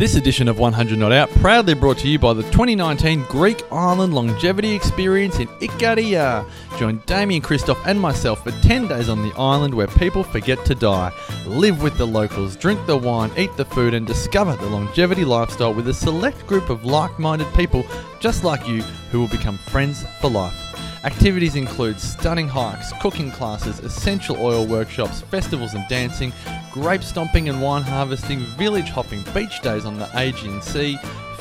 This 0.00 0.14
edition 0.14 0.48
of 0.48 0.58
100 0.58 0.98
Not 0.98 1.12
Out 1.12 1.28
proudly 1.42 1.74
brought 1.74 1.98
to 1.98 2.08
you 2.08 2.18
by 2.18 2.32
the 2.32 2.42
2019 2.44 3.24
Greek 3.24 3.62
Island 3.70 4.14
Longevity 4.14 4.72
Experience 4.72 5.38
in 5.38 5.46
Ikaria. 5.58 6.48
Join 6.78 7.02
Damien 7.04 7.42
Kristof 7.42 7.78
and 7.84 8.00
myself 8.00 8.42
for 8.42 8.50
10 8.50 8.88
days 8.88 9.10
on 9.10 9.20
the 9.20 9.34
island 9.36 9.74
where 9.74 9.88
people 9.88 10.24
forget 10.24 10.64
to 10.64 10.74
die. 10.74 11.12
Live 11.44 11.82
with 11.82 11.98
the 11.98 12.06
locals, 12.06 12.56
drink 12.56 12.80
the 12.86 12.96
wine, 12.96 13.30
eat 13.36 13.54
the 13.58 13.64
food, 13.66 13.92
and 13.92 14.06
discover 14.06 14.56
the 14.56 14.70
longevity 14.70 15.26
lifestyle 15.26 15.74
with 15.74 15.86
a 15.86 15.92
select 15.92 16.46
group 16.46 16.70
of 16.70 16.86
like 16.86 17.18
minded 17.18 17.52
people 17.52 17.84
just 18.20 18.42
like 18.42 18.66
you 18.66 18.80
who 19.10 19.20
will 19.20 19.28
become 19.28 19.58
friends 19.58 20.06
for 20.22 20.30
life. 20.30 20.89
Activities 21.04 21.56
include 21.56 21.98
stunning 21.98 22.46
hikes, 22.46 22.92
cooking 23.00 23.30
classes, 23.30 23.78
essential 23.80 24.36
oil 24.38 24.66
workshops, 24.66 25.22
festivals 25.22 25.72
and 25.72 25.88
dancing, 25.88 26.30
grape 26.70 27.02
stomping 27.02 27.48
and 27.48 27.62
wine 27.62 27.82
harvesting, 27.82 28.40
village 28.58 28.90
hopping, 28.90 29.24
beach 29.32 29.62
days 29.62 29.86
on 29.86 29.98
the 29.98 30.08
Aegean 30.14 30.60
Sea, 30.60 30.98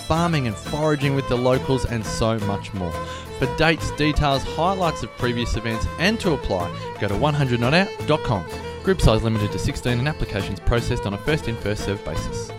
farming 0.07 0.47
and 0.47 0.55
foraging 0.55 1.13
with 1.13 1.27
the 1.27 1.35
locals, 1.35 1.85
and 1.85 2.05
so 2.05 2.39
much 2.39 2.73
more. 2.73 2.93
For 3.37 3.53
dates, 3.57 3.91
details, 3.91 4.43
highlights 4.43 5.03
of 5.03 5.09
previous 5.17 5.57
events, 5.57 5.85
and 5.99 6.17
to 6.21 6.33
apply, 6.33 6.69
go 7.01 7.09
to 7.09 7.13
100notout.com. 7.13 8.45
Group 8.83 9.01
size 9.01 9.23
limited 9.23 9.51
to 9.51 9.59
16 9.59 9.99
and 9.99 10.07
applications 10.07 10.61
processed 10.61 11.05
on 11.05 11.13
a 11.13 11.17
first 11.17 11.49
in, 11.49 11.57
first 11.57 11.83
served 11.83 12.05
basis. 12.05 12.49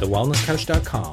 TheWellnessCouch.com, 0.00 1.12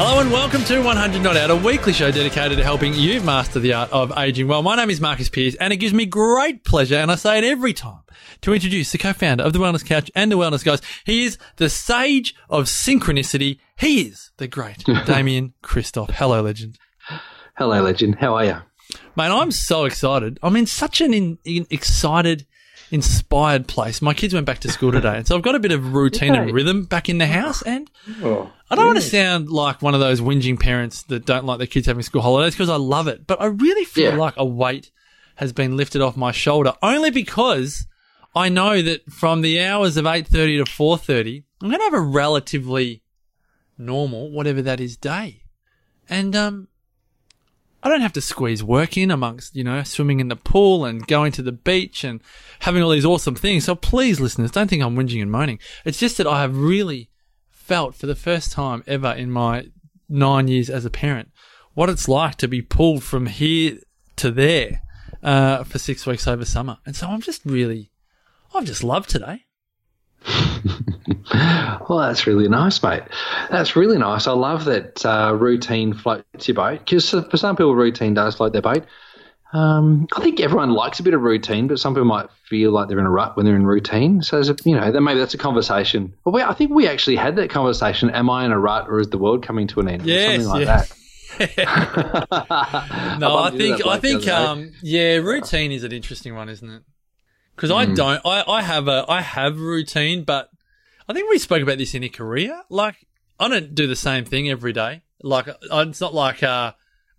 Hello 0.00 0.20
and 0.20 0.30
welcome 0.30 0.62
to 0.62 0.80
100 0.80 1.22
Not 1.22 1.36
Out, 1.36 1.50
a 1.50 1.56
weekly 1.56 1.92
show 1.92 2.12
dedicated 2.12 2.56
to 2.56 2.62
helping 2.62 2.94
you 2.94 3.20
master 3.20 3.58
the 3.58 3.72
art 3.72 3.90
of 3.90 4.16
aging 4.16 4.46
well. 4.46 4.62
My 4.62 4.76
name 4.76 4.90
is 4.90 5.00
Marcus 5.00 5.28
Pearce 5.28 5.56
and 5.56 5.72
it 5.72 5.78
gives 5.78 5.92
me 5.92 6.06
great 6.06 6.62
pleasure, 6.62 6.94
and 6.94 7.10
I 7.10 7.16
say 7.16 7.38
it 7.38 7.42
every 7.42 7.72
time, 7.72 8.02
to 8.42 8.54
introduce 8.54 8.92
the 8.92 8.98
co-founder 8.98 9.42
of 9.42 9.54
the 9.54 9.58
Wellness 9.58 9.84
Couch 9.84 10.08
and 10.14 10.30
the 10.30 10.38
Wellness 10.38 10.64
Guys. 10.64 10.82
He 11.04 11.24
is 11.24 11.36
the 11.56 11.68
sage 11.68 12.36
of 12.48 12.66
synchronicity. 12.66 13.58
He 13.76 14.02
is 14.02 14.30
the 14.36 14.46
great 14.46 14.84
Damien 15.04 15.54
Kristof. 15.64 16.12
Hello, 16.12 16.42
legend. 16.42 16.78
Hello, 17.56 17.82
legend. 17.82 18.18
How 18.20 18.36
are 18.36 18.44
you? 18.44 18.56
Mate, 19.16 19.32
I'm 19.32 19.50
so 19.50 19.84
excited. 19.84 20.38
I'm 20.44 20.54
in 20.54 20.66
such 20.66 21.00
an 21.00 21.12
in, 21.12 21.38
in 21.44 21.66
excited, 21.70 22.46
inspired 22.90 23.66
place. 23.68 24.00
My 24.02 24.14
kids 24.14 24.34
went 24.34 24.46
back 24.46 24.60
to 24.60 24.70
school 24.70 24.92
today, 24.92 25.16
and 25.18 25.26
so 25.26 25.36
I've 25.36 25.42
got 25.42 25.54
a 25.54 25.60
bit 25.60 25.72
of 25.72 25.94
routine 25.94 26.34
and 26.34 26.52
rhythm 26.52 26.84
back 26.84 27.08
in 27.08 27.18
the 27.18 27.26
house. 27.26 27.62
And 27.62 27.90
Oh, 28.22 28.52
I 28.70 28.74
don't 28.74 28.86
want 28.86 28.98
to 28.98 29.02
sound 29.08 29.50
like 29.50 29.82
one 29.82 29.94
of 29.94 30.00
those 30.00 30.20
whinging 30.20 30.58
parents 30.60 31.02
that 31.04 31.24
don't 31.26 31.44
like 31.44 31.58
their 31.58 31.66
kids 31.66 31.86
having 31.86 32.02
school 32.02 32.22
holidays 32.22 32.54
because 32.54 32.68
I 32.70 32.76
love 32.76 33.08
it, 33.08 33.26
but 33.26 33.40
I 33.40 33.46
really 33.46 33.84
feel 33.84 34.12
Yeah. 34.12 34.18
like 34.18 34.34
a 34.36 34.44
weight 34.44 34.90
has 35.36 35.52
been 35.52 35.76
lifted 35.76 36.00
off 36.02 36.16
my 36.16 36.32
shoulder 36.32 36.72
only 36.82 37.10
because 37.10 37.86
I 38.34 38.48
know 38.48 38.82
that 38.82 39.10
from 39.12 39.40
the 39.42 39.60
hours 39.60 39.96
of 39.96 40.04
8:30 40.06 40.58
to 40.58 40.64
4:30, 40.70 41.44
I'm 41.62 41.68
going 41.68 41.78
to 41.80 41.84
have 41.84 41.94
a 41.94 42.00
relatively 42.00 43.02
normal 43.76 44.30
whatever 44.30 44.60
that 44.62 44.80
is 44.80 44.96
day. 44.96 45.42
And 46.08 46.34
um 46.34 46.68
I 47.82 47.88
don't 47.88 48.00
have 48.00 48.12
to 48.14 48.20
squeeze 48.20 48.62
work 48.62 48.96
in 48.96 49.10
amongst, 49.10 49.54
you 49.54 49.62
know, 49.62 49.82
swimming 49.84 50.20
in 50.20 50.28
the 50.28 50.36
pool 50.36 50.84
and 50.84 51.06
going 51.06 51.32
to 51.32 51.42
the 51.42 51.52
beach 51.52 52.02
and 52.02 52.20
having 52.60 52.82
all 52.82 52.90
these 52.90 53.04
awesome 53.04 53.36
things. 53.36 53.64
So 53.64 53.74
please, 53.74 54.20
listeners, 54.20 54.50
don't 54.50 54.68
think 54.68 54.82
I'm 54.82 54.96
whinging 54.96 55.22
and 55.22 55.30
moaning. 55.30 55.60
It's 55.84 55.98
just 55.98 56.16
that 56.16 56.26
I 56.26 56.40
have 56.40 56.56
really 56.56 57.08
felt 57.50 57.94
for 57.94 58.06
the 58.06 58.16
first 58.16 58.50
time 58.50 58.82
ever 58.86 59.12
in 59.12 59.30
my 59.30 59.68
nine 60.08 60.48
years 60.48 60.70
as 60.70 60.84
a 60.84 60.90
parent 60.90 61.30
what 61.78 61.88
it's 61.88 62.08
like 62.08 62.34
to 62.34 62.48
be 62.48 62.60
pulled 62.60 63.04
from 63.04 63.26
here 63.26 63.78
to 64.16 64.32
there 64.32 64.82
uh, 65.22 65.62
for 65.62 65.78
six 65.78 66.06
weeks 66.08 66.26
over 66.26 66.44
summer. 66.44 66.78
And 66.84 66.96
so 66.96 67.06
I'm 67.06 67.20
just 67.20 67.42
really, 67.44 67.92
I've 68.52 68.64
just 68.64 68.82
loved 68.82 69.08
today. 69.08 69.44
well, 71.88 71.98
that's 72.00 72.26
really 72.26 72.48
nice, 72.48 72.82
mate. 72.82 73.02
That's 73.50 73.76
really 73.76 73.98
nice. 73.98 74.26
I 74.26 74.32
love 74.32 74.64
that 74.66 75.04
uh, 75.04 75.34
routine 75.34 75.94
floats 75.94 76.48
your 76.48 76.54
boat 76.54 76.80
because 76.80 77.10
for 77.10 77.36
some 77.36 77.56
people, 77.56 77.74
routine 77.74 78.14
does 78.14 78.36
float 78.36 78.52
their 78.52 78.62
boat. 78.62 78.84
Um, 79.52 80.06
I 80.14 80.20
think 80.20 80.40
everyone 80.40 80.70
likes 80.70 81.00
a 81.00 81.02
bit 81.02 81.14
of 81.14 81.22
routine, 81.22 81.68
but 81.68 81.78
some 81.78 81.94
people 81.94 82.04
might 82.04 82.28
feel 82.48 82.70
like 82.70 82.88
they're 82.88 82.98
in 82.98 83.06
a 83.06 83.10
rut 83.10 83.34
when 83.36 83.46
they're 83.46 83.56
in 83.56 83.66
routine. 83.66 84.22
So, 84.22 84.40
a, 84.40 84.56
you 84.64 84.76
know, 84.76 84.92
then 84.92 85.02
maybe 85.04 85.20
that's 85.20 85.32
a 85.32 85.38
conversation. 85.38 86.12
But 86.24 86.32
we, 86.32 86.42
I 86.42 86.52
think 86.52 86.70
we 86.70 86.86
actually 86.86 87.16
had 87.16 87.36
that 87.36 87.48
conversation. 87.48 88.10
Am 88.10 88.28
I 88.28 88.44
in 88.44 88.52
a 88.52 88.58
rut 88.58 88.88
or 88.88 89.00
is 89.00 89.08
the 89.08 89.16
world 89.18 89.42
coming 89.42 89.66
to 89.68 89.80
an 89.80 89.88
end? 89.88 90.04
Yes, 90.04 90.44
something 90.44 90.48
like 90.48 90.66
yeah. 90.66 90.84
that. 90.84 90.94
No, 93.18 93.36
I 93.36 93.50
into 93.50 93.58
think 93.58 93.86
I 93.86 93.98
think 93.98 94.28
um 94.28 94.72
yeah, 94.82 95.16
routine 95.16 95.72
is 95.72 95.84
an 95.84 95.92
interesting 95.92 96.34
one, 96.34 96.48
isn't 96.48 96.68
it? 96.68 96.82
Because 97.54 97.70
Hmm. 97.70 97.76
I 97.76 97.84
don't, 97.86 98.20
I 98.26 98.44
I 98.46 98.62
have 98.62 98.88
a 98.88 99.04
I 99.08 99.20
have 99.22 99.58
routine, 99.58 100.24
but 100.24 100.50
I 101.08 101.14
think 101.14 101.30
we 101.30 101.38
spoke 101.38 101.62
about 101.62 101.78
this 101.78 101.94
in 101.94 102.04
a 102.04 102.08
career. 102.08 102.62
Like 102.68 103.06
I 103.40 103.48
don't 103.48 103.74
do 103.74 103.86
the 103.86 103.96
same 103.96 104.24
thing 104.24 104.48
every 104.50 104.72
day. 104.72 105.02
Like 105.22 105.48
it's 105.48 106.00
not 106.00 106.14
like 106.14 106.42
uh 106.42 106.72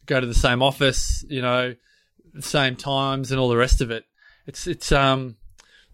go 0.05 0.19
to 0.19 0.27
the 0.27 0.33
same 0.33 0.61
office, 0.61 1.25
you 1.27 1.41
know, 1.41 1.75
same 2.39 2.75
times 2.75 3.31
and 3.31 3.39
all 3.39 3.49
the 3.49 3.57
rest 3.57 3.81
of 3.81 3.91
it. 3.91 4.05
It's 4.45 4.67
it's 4.67 4.91
um 4.91 5.37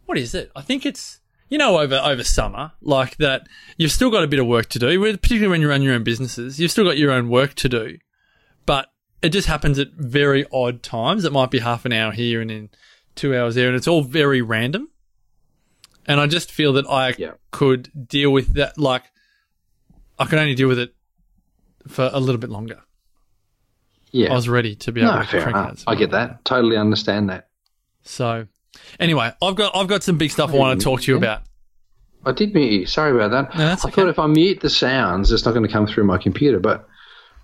what 0.06 0.17
is 0.17 0.35
it? 0.35 0.51
I 0.56 0.61
think 0.61 0.85
it's 0.85 1.19
you 1.50 1.57
know 1.57 1.79
over 1.79 1.95
over 1.95 2.23
summer 2.23 2.73
like 2.81 3.17
that. 3.17 3.47
You've 3.78 3.91
still 3.91 4.12
got 4.12 4.23
a 4.23 4.27
bit 4.27 4.39
of 4.39 4.47
work 4.47 4.67
to 4.69 4.79
do, 4.79 5.00
particularly 5.00 5.47
when 5.47 5.62
you 5.62 5.69
run 5.69 5.81
your 5.81 5.94
own 5.94 6.03
businesses. 6.03 6.59
You've 6.59 6.72
still 6.72 6.85
got 6.85 6.97
your 6.97 7.12
own 7.12 7.29
work 7.29 7.53
to 7.56 7.69
do, 7.69 7.97
but 8.66 8.89
it 9.22 9.29
just 9.29 9.47
happens 9.47 9.79
at 9.79 9.94
very 9.94 10.45
odd 10.51 10.83
times. 10.83 11.23
It 11.23 11.31
might 11.31 11.50
be 11.50 11.59
half 11.59 11.85
an 11.85 11.94
hour 11.94 12.12
here 12.12 12.41
and 12.41 12.50
then 12.50 12.69
two 13.16 13.35
hours 13.35 13.56
there, 13.56 13.67
and 13.67 13.75
it's 13.75 13.88
all 13.88 14.03
very 14.03 14.41
random. 14.41 14.89
And 16.08 16.20
I 16.20 16.28
just 16.28 16.52
feel 16.52 16.74
that 16.74 16.86
I 16.88 17.14
Yeah. 17.18 17.32
could 17.52 17.90
deal 18.08 18.32
with 18.32 18.54
that. 18.54 18.78
Like 18.78 19.04
I 20.20 20.26
could 20.26 20.40
only 20.40 20.56
deal 20.56 20.68
with 20.68 20.80
it 20.80 20.94
for 21.88 22.10
a 22.14 22.20
little 22.20 22.40
bit 22.40 22.50
longer. 22.50 22.82
yeah. 24.12 24.32
I 24.32 24.36
was 24.36 24.48
ready 24.48 24.76
to 24.76 24.92
be 24.92 25.02
able 25.02 25.14
no, 25.14 25.20
to 25.22 25.28
fair 25.28 25.42
crank 25.42 25.56
enough. 25.58 25.84
I 25.88 25.96
get 25.96 26.12
that. 26.12 26.46
Totally 26.46 26.78
understand 26.78 27.30
that. 27.30 27.48
So, 28.04 28.48
anyway, 29.00 29.32
I've 29.42 29.56
got 29.56 29.76
I've 29.76 29.88
got 29.88 30.04
some 30.04 30.18
big 30.18 30.32
stuff 30.32 30.54
I 30.54 30.58
want 30.58 30.80
to 30.80 30.84
talk 30.84 31.02
to 31.02 31.12
you 31.12 31.18
about. 31.18 31.42
I 32.26 32.32
did 32.32 32.54
mute 32.56 32.72
you. 32.72 32.86
Sorry 32.86 33.12
about 33.12 33.32
that. 33.32 33.58
No, 33.58 33.66
that's 33.68 33.86
I 33.86 33.90
okay. 33.90 34.02
thought 34.02 34.10
if 34.10 34.18
I 34.20 34.28
mute 34.28 34.60
the 34.62 34.70
sounds, 34.70 35.32
it's 35.32 35.46
not 35.46 35.52
going 35.54 35.66
to 35.68 35.72
come 35.72 35.86
through 35.86 36.06
my 36.06 36.18
computer. 36.18 36.60
But 36.60 36.88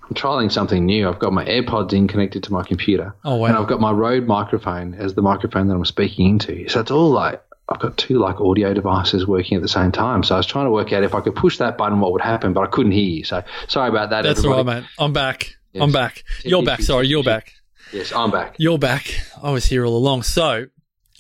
I'm 0.04 0.16
trialing 0.16 0.52
something 0.52 0.86
new. 0.86 1.08
I've 1.08 1.20
got 1.20 1.34
my 1.34 1.46
AirPods 1.46 1.94
in 1.94 2.08
connected 2.08 2.44
to 2.44 2.54
my 2.54 2.64
computer. 2.64 3.14
Oh, 3.24 3.36
wow. 3.36 3.48
And 3.48 3.58
I've 3.58 3.68
got 3.68 3.80
my 3.80 3.92
Rode 3.92 4.26
microphone 4.26 4.94
as 4.96 5.14
the 5.14 5.22
microphone 5.22 5.68
that 5.68 5.76
I'm 5.76 5.86
speaking 5.86 6.28
into. 6.30 6.68
So 6.70 6.80
it's 6.80 6.90
all 6.92 7.10
like 7.12 7.44
I've 7.72 7.80
got 7.80 7.98
two 7.98 8.20
like 8.20 8.40
audio 8.40 8.74
devices 8.74 9.26
working 9.26 9.56
at 9.56 9.62
the 9.62 9.68
same 9.70 9.92
time. 9.92 10.24
So 10.24 10.36
I 10.36 10.38
was 10.38 10.46
trying 10.46 10.66
to 10.66 10.72
work 10.72 10.92
out 10.94 11.04
if 11.04 11.16
I 11.16 11.22
could 11.22 11.36
push 11.36 11.58
that 11.60 11.78
button, 11.78 12.00
what 12.00 12.12
would 12.12 12.22
happen, 12.22 12.54
but 12.54 12.62
I 12.62 12.68
couldn't 12.68 12.92
hear 12.92 13.04
you. 13.04 13.24
So 13.24 13.44
sorry 13.68 13.90
about 13.90 14.10
that. 14.12 14.24
That's 14.24 14.44
all 14.44 14.52
everybody. 14.54 14.80
right, 14.80 14.82
mate. 14.84 14.90
I'm 15.00 15.14
back. 15.14 15.56
Yes. 15.74 15.84
I'm 15.84 15.92
back. 15.92 16.24
You're 16.44 16.64
back. 16.64 16.82
Sorry, 16.82 17.08
you're 17.08 17.24
back. 17.24 17.54
Yes, 17.94 18.14
I'm 18.14 18.30
back. 18.32 18.56
You're 18.60 18.78
back. 18.78 19.14
I 19.42 19.52
was 19.52 19.66
here 19.66 19.86
all 19.86 19.96
along. 19.96 20.24
So, 20.24 20.68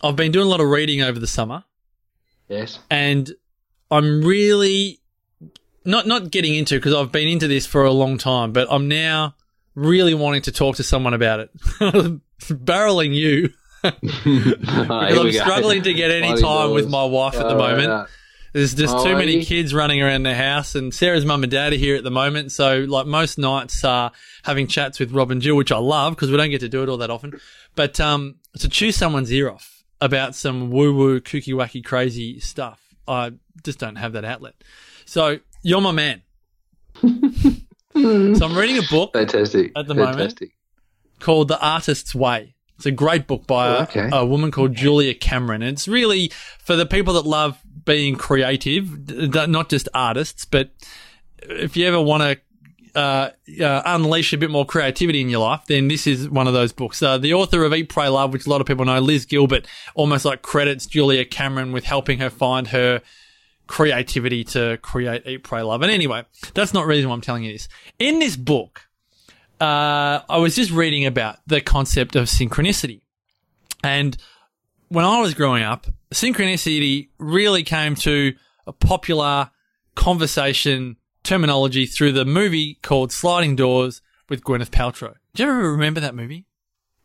I've 0.01 0.16
been 0.16 0.31
doing 0.31 0.45
a 0.47 0.50
lot 0.50 0.59
of 0.61 0.67
reading 0.67 1.01
over 1.01 1.19
the 1.19 1.28
summer, 1.28 1.63
Yes. 2.50 2.79
and 2.90 3.31
I'm 3.90 4.22
really 4.23 5.00
not 5.85 6.06
not 6.07 6.31
getting 6.31 6.56
into 6.56 6.75
because 6.75 6.94
I've 6.94 7.11
been 7.11 7.28
into 7.28 7.47
this 7.47 7.66
for 7.66 7.84
a 7.85 7.91
long 7.91 8.17
time, 8.17 8.51
but 8.51 8.67
I'm 8.72 8.88
now 8.88 9.35
really 9.75 10.13
wanting 10.13 10.41
to 10.44 10.51
talk 10.51 10.75
to 10.78 10.84
someone 10.84 11.13
about 11.13 11.40
it. 11.41 11.50
Barreling 12.41 13.14
you 13.14 13.49
because 13.81 15.17
I'm 15.17 15.31
struggling 15.31 15.83
to 15.83 15.93
get 15.93 16.11
any 16.11 16.39
time 16.41 16.72
with 16.72 16.89
my 16.89 17.03
wife 17.05 17.35
at 17.35 17.47
the 17.47 17.55
moment. 17.55 18.09
There's 18.53 18.73
just 18.75 18.93
Oh, 18.93 19.05
too 19.05 19.16
many 19.16 19.37
you? 19.37 19.45
kids 19.45 19.73
running 19.73 20.01
around 20.01 20.23
the 20.23 20.35
house, 20.35 20.75
and 20.75 20.93
Sarah's 20.93 21.23
mum 21.25 21.43
and 21.43 21.51
dad 21.51 21.72
are 21.72 21.78
here 21.78 21.95
at 21.95 22.03
the 22.03 22.11
moment. 22.11 22.51
So, 22.51 22.79
like 22.79 23.05
most 23.07 23.37
nights, 23.37 23.81
are 23.85 24.11
having 24.43 24.67
chats 24.67 24.99
with 24.99 25.13
Rob 25.13 25.31
and 25.31 25.41
Jill, 25.41 25.55
which 25.55 25.72
I 25.72 25.78
love 25.78 26.16
because 26.16 26.29
we 26.31 26.35
don't 26.35 26.49
get 26.49 26.59
to 26.59 26.67
do 26.67 26.83
it 26.83 26.89
all 26.89 26.97
that 26.97 27.09
often. 27.09 27.39
But 27.75 27.99
um, 28.01 28.35
to 28.59 28.67
chew 28.67 28.91
someone's 28.91 29.31
ear 29.31 29.49
off 29.49 29.85
about 30.01 30.35
some 30.35 30.69
woo 30.69 30.93
woo, 30.93 31.22
kooky 31.22 31.53
wacky, 31.53 31.81
crazy 31.81 32.41
stuff, 32.41 32.81
I 33.07 33.31
just 33.63 33.79
don't 33.79 33.95
have 33.95 34.11
that 34.13 34.25
outlet. 34.25 34.55
So, 35.05 35.39
you're 35.63 35.79
my 35.79 35.91
man. 35.93 36.22
so, 37.01 37.07
I'm 37.95 38.57
reading 38.57 38.79
a 38.79 38.87
book 38.89 39.13
Fantastic. 39.13 39.72
At 39.77 39.87
the 39.87 39.95
moment. 39.95 40.17
Fantastic. 40.17 40.51
called 41.19 41.47
The 41.47 41.59
Artist's 41.66 42.13
Way. 42.13 42.50
It's 42.81 42.85
a 42.87 42.91
great 42.91 43.28
book 43.28 43.45
by 43.45 43.67
a, 43.67 43.69
Oh, 43.78 43.81
okay. 43.83 44.09
a 44.11 44.25
woman 44.25 44.49
called 44.49 44.73
Julia 44.73 45.13
Cameron. 45.13 45.61
And 45.61 45.73
it's 45.73 45.87
really 45.87 46.31
for 46.59 46.75
the 46.75 46.85
people 46.87 47.13
that 47.13 47.25
love 47.28 47.59
being 47.85 48.16
creative, 48.16 49.05
d- 49.05 49.45
not 49.47 49.69
just 49.69 49.87
artists, 49.93 50.45
but 50.45 50.72
if 51.43 51.78
you 51.78 51.85
ever 51.87 52.01
want 52.01 52.23
to 52.23 52.99
uh, 52.99 53.29
uh, 53.63 53.81
unleash 53.85 54.33
a 54.33 54.37
bit 54.37 54.49
more 54.49 54.66
creativity 54.66 55.22
in 55.22 55.29
your 55.29 55.41
life, 55.41 55.61
then 55.67 55.87
this 55.89 56.07
is 56.07 56.28
one 56.28 56.47
of 56.47 56.53
those 56.53 56.73
books. 56.73 57.01
Uh, 57.03 57.17
the 57.19 57.33
author 57.35 57.63
of 57.63 57.73
Eat, 57.73 57.87
Pray, 57.89 58.07
Love, 58.07 58.33
which 58.33 58.47
a 58.47 58.49
lot 58.49 58.61
of 58.61 58.67
people 58.67 58.84
know, 58.84 58.99
Liz 58.99 59.25
Gilbert, 59.25 59.67
almost 59.95 60.25
like 60.25 60.41
credits 60.41 60.87
Julia 60.87 61.23
Cameron 61.23 61.72
with 61.72 61.84
helping 61.85 62.17
her 62.19 62.29
find 62.31 62.67
her 62.69 63.01
creativity 63.67 64.43
to 64.43 64.77
create 64.81 65.25
Eat, 65.25 65.43
Pray, 65.43 65.61
Love. 65.61 65.81
And 65.84 65.91
anyway, 65.91 66.23
that's 66.53 66.73
not 66.73 66.81
the 66.81 66.87
reason 66.87 67.09
why 67.09 67.16
I'm 67.16 67.22
telling 67.22 67.43
you 67.43 67.53
this. 67.53 67.67
In 67.99 68.19
this 68.19 68.35
book, 68.35 68.87
uh, 69.61 70.22
I 70.28 70.37
was 70.37 70.55
just 70.55 70.72
reading 70.72 71.05
about 71.05 71.37
the 71.46 71.61
concept 71.61 72.16
of 72.16 72.25
synchronicity. 72.28 73.02
And 73.84 74.17
when 74.90 75.05
I 75.05 75.22
was 75.22 75.34
growing 75.34 75.63
up, 75.63 75.87
synchronicity 76.13 77.09
really 77.19 77.63
came 77.63 77.96
to 77.96 78.34
a 78.67 78.73
popular 78.73 79.52
conversation 79.96 80.97
terminology 81.23 81.85
through 81.85 82.11
the 82.13 82.25
movie 82.25 82.79
called 82.81 83.11
Sliding 83.11 83.55
Doors 83.55 84.02
with 84.29 84.43
Gwyneth 84.43 84.69
Paltrow. 84.72 85.13
Do 85.34 85.43
you 85.43 85.49
ever 85.49 85.72
remember 85.72 85.99
that 85.99 86.16
movie? 86.16 86.46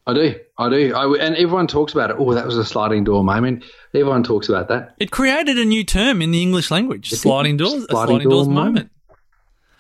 I 0.09 0.15
do, 0.15 0.35
I 0.57 0.69
do, 0.71 0.95
I, 0.95 1.17
and 1.27 1.35
everyone 1.37 1.67
talks 1.67 1.93
about 1.93 2.11
it. 2.11 2.17
Oh, 2.19 2.33
that 2.33 2.47
was 2.47 2.57
a 2.57 2.65
sliding 2.65 3.03
door 3.03 3.25
moment. 3.25 3.65
Everyone 3.93 4.23
talks 4.23 4.49
about 4.49 4.69
that. 4.69 4.95
It 4.99 5.11
created 5.11 5.59
a 5.59 5.65
new 5.65 5.83
term 5.83 6.23
in 6.23 6.31
the 6.31 6.41
English 6.41 6.71
language: 6.71 7.11
sliding 7.11 7.57
doors, 7.57 7.73
a 7.75 7.87
Sliding 7.89 7.91
sliding 7.91 8.29
door 8.29 8.37
doors 8.39 8.49
moment. 8.49 8.75
moment. 8.75 8.91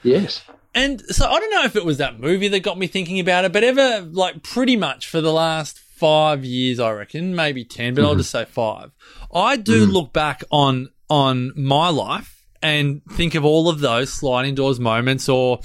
Yes. 0.02 0.42
And 0.76 1.00
so 1.06 1.26
I 1.26 1.40
don't 1.40 1.50
know 1.50 1.64
if 1.64 1.74
it 1.74 1.86
was 1.86 1.96
that 1.98 2.20
movie 2.20 2.48
that 2.48 2.60
got 2.60 2.78
me 2.78 2.86
thinking 2.86 3.18
about 3.18 3.46
it, 3.46 3.52
but 3.52 3.64
ever 3.64 4.02
like 4.02 4.42
pretty 4.42 4.76
much 4.76 5.08
for 5.08 5.22
the 5.22 5.32
last 5.32 5.78
five 5.78 6.44
years, 6.44 6.78
I 6.78 6.92
reckon, 6.92 7.34
maybe 7.34 7.64
ten, 7.64 7.94
but 7.94 8.04
I'll 8.04 8.10
mm-hmm. 8.10 8.18
just 8.18 8.30
say 8.30 8.44
five. 8.44 8.90
I 9.34 9.56
do 9.56 9.86
mm. 9.86 9.92
look 9.92 10.12
back 10.12 10.44
on 10.50 10.90
on 11.08 11.52
my 11.56 11.88
life 11.88 12.44
and 12.60 13.00
think 13.12 13.34
of 13.34 13.42
all 13.42 13.70
of 13.70 13.80
those 13.80 14.12
sliding 14.12 14.54
doors 14.54 14.78
moments 14.78 15.30
or 15.30 15.60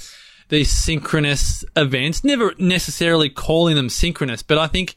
these 0.48 0.70
synchronous 0.70 1.62
events. 1.76 2.24
Never 2.24 2.54
necessarily 2.58 3.28
calling 3.28 3.76
them 3.76 3.90
synchronous, 3.90 4.42
but 4.42 4.56
I 4.56 4.66
think 4.66 4.94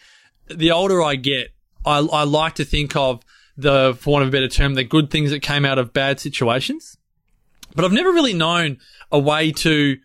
the 0.47 0.71
older 0.71 1.03
I 1.03 1.15
get, 1.15 1.49
I, 1.85 1.97
I 1.99 2.23
like 2.23 2.55
to 2.55 2.63
think 2.63 2.95
of 2.95 3.21
the, 3.57 3.97
for 3.99 4.11
want 4.11 4.23
of 4.23 4.29
a 4.29 4.31
better 4.31 4.47
term, 4.47 4.75
the 4.75 4.85
good 4.85 5.11
things 5.11 5.31
that 5.31 5.41
came 5.41 5.65
out 5.65 5.77
of 5.77 5.91
bad 5.91 6.21
situations. 6.21 6.97
But 7.75 7.83
I've 7.83 7.91
never 7.91 8.11
really 8.11 8.33
known 8.33 8.77
a 9.11 9.19
way 9.19 9.51
to 9.51 9.97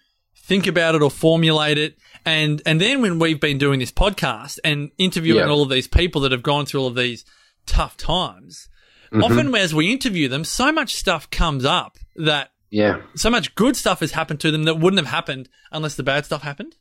think 0.50 0.66
about 0.66 0.96
it 0.96 1.02
or 1.02 1.10
formulate 1.10 1.78
it. 1.78 1.96
And 2.26 2.60
and 2.66 2.80
then 2.80 3.00
when 3.00 3.18
we've 3.20 3.40
been 3.40 3.56
doing 3.56 3.78
this 3.78 3.92
podcast 3.92 4.58
and 4.64 4.90
interviewing 4.98 5.38
Yeah. 5.44 5.48
all 5.48 5.62
of 5.62 5.70
these 5.70 5.86
people 5.86 6.20
that 6.22 6.32
have 6.32 6.42
gone 6.42 6.66
through 6.66 6.80
all 6.80 6.88
of 6.88 6.96
these 6.96 7.24
tough 7.66 7.96
times, 7.96 8.68
often 9.12 9.54
as 9.54 9.72
we 9.72 9.92
interview 9.92 10.26
them, 10.28 10.42
so 10.44 10.72
much 10.72 10.94
stuff 10.96 11.30
comes 11.30 11.64
up 11.64 11.96
that 12.16 12.50
Yeah. 12.70 13.00
so 13.14 13.30
much 13.30 13.54
good 13.54 13.76
stuff 13.76 14.00
has 14.00 14.10
happened 14.12 14.40
to 14.40 14.50
them 14.50 14.64
that 14.64 14.74
wouldn't 14.74 14.98
have 14.98 15.12
happened 15.14 15.48
unless 15.70 15.94
the 15.94 16.02
bad 16.02 16.24
stuff 16.26 16.42
happened. 16.42 16.74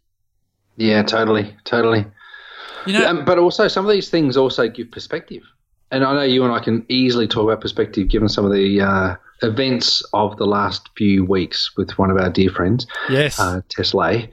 Yeah. 0.75 1.03
Totally. 1.03 1.55
Totally. 1.63 2.05
You 2.87 2.93
know, 2.93 3.07
Um, 3.07 3.23
but 3.25 3.37
also, 3.37 3.67
some 3.67 3.85
of 3.85 3.91
these 3.91 4.09
things 4.09 4.35
also 4.35 4.67
give 4.67 4.89
perspective. 4.91 5.43
And 5.91 6.03
I 6.03 6.13
know 6.15 6.21
you 6.23 6.43
and 6.43 6.51
I 6.53 6.59
can 6.59 6.85
easily 6.89 7.27
talk 7.27 7.43
about 7.43 7.61
perspective 7.61 8.07
given 8.07 8.29
some 8.29 8.45
of 8.45 8.51
the 8.51 8.81
uh, 8.81 9.15
events 9.41 10.01
of 10.13 10.37
the 10.37 10.45
last 10.45 10.89
few 10.95 11.25
weeks 11.25 11.75
with 11.77 11.97
one 11.97 12.11
of 12.11 12.17
our 12.17 12.29
dear 12.29 12.49
friends, 12.49 12.87
yes, 13.09 13.39
uh, 13.39 13.61
Tesla. 13.69 14.27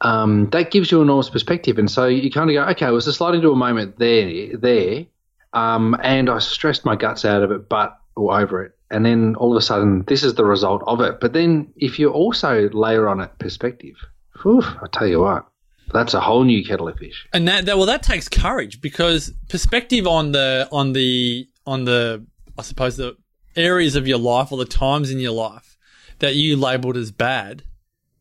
Um, 0.00 0.50
that 0.50 0.72
gives 0.72 0.90
you 0.90 1.00
enormous 1.00 1.30
perspective. 1.30 1.78
And 1.78 1.90
so 1.90 2.06
you 2.06 2.30
kind 2.30 2.50
of 2.50 2.54
go, 2.54 2.70
okay, 2.72 2.88
it 2.88 2.90
was 2.90 3.06
a 3.06 3.12
sliding 3.12 3.44
a 3.44 3.54
moment 3.54 3.98
there, 3.98 4.56
there, 4.56 5.06
um, 5.52 5.96
and 6.02 6.28
I 6.28 6.38
stressed 6.40 6.84
my 6.84 6.96
guts 6.96 7.24
out 7.24 7.42
of 7.42 7.52
it, 7.52 7.68
but 7.68 7.98
or 8.16 8.38
over 8.38 8.64
it. 8.64 8.72
And 8.90 9.06
then 9.06 9.36
all 9.36 9.52
of 9.52 9.56
a 9.56 9.62
sudden, 9.62 10.04
this 10.06 10.22
is 10.22 10.34
the 10.34 10.44
result 10.44 10.82
of 10.86 11.00
it. 11.00 11.20
But 11.20 11.32
then 11.32 11.72
if 11.76 11.98
you 11.98 12.10
also 12.10 12.68
layer 12.70 13.08
on 13.08 13.20
it 13.20 13.30
perspective, 13.38 13.94
whew, 14.42 14.62
I 14.62 14.86
tell 14.92 15.06
you 15.06 15.20
what, 15.20 15.46
that's 15.92 16.14
a 16.14 16.20
whole 16.20 16.44
new 16.44 16.64
kettle 16.64 16.88
of 16.88 16.98
fish. 16.98 17.26
and 17.32 17.48
that, 17.48 17.66
that 17.66 17.76
well, 17.76 17.86
that 17.86 18.02
takes 18.02 18.28
courage 18.28 18.80
because 18.80 19.32
perspective 19.48 20.06
on 20.06 20.32
the 20.32 20.68
on 20.72 20.92
the 20.92 21.46
on 21.66 21.84
the 21.84 22.24
I 22.58 22.62
suppose 22.62 22.96
the 22.96 23.16
areas 23.56 23.96
of 23.96 24.06
your 24.06 24.18
life 24.18 24.52
or 24.52 24.58
the 24.58 24.64
times 24.64 25.10
in 25.10 25.18
your 25.18 25.32
life 25.32 25.76
that 26.18 26.34
you 26.34 26.56
labelled 26.56 26.96
as 26.96 27.10
bad, 27.10 27.62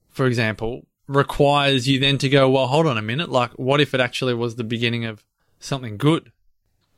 for 0.09 0.25
example, 0.25 0.87
requires 1.07 1.87
you 1.87 1.99
then 1.99 2.17
to 2.19 2.29
go, 2.29 2.49
well, 2.49 2.67
hold 2.67 2.87
on 2.87 2.97
a 2.97 3.01
minute, 3.01 3.29
like 3.29 3.51
what 3.51 3.81
if 3.81 3.93
it 3.93 3.99
actually 3.99 4.33
was 4.33 4.55
the 4.55 4.63
beginning 4.63 5.05
of 5.05 5.23
something 5.59 5.97
good? 5.97 6.31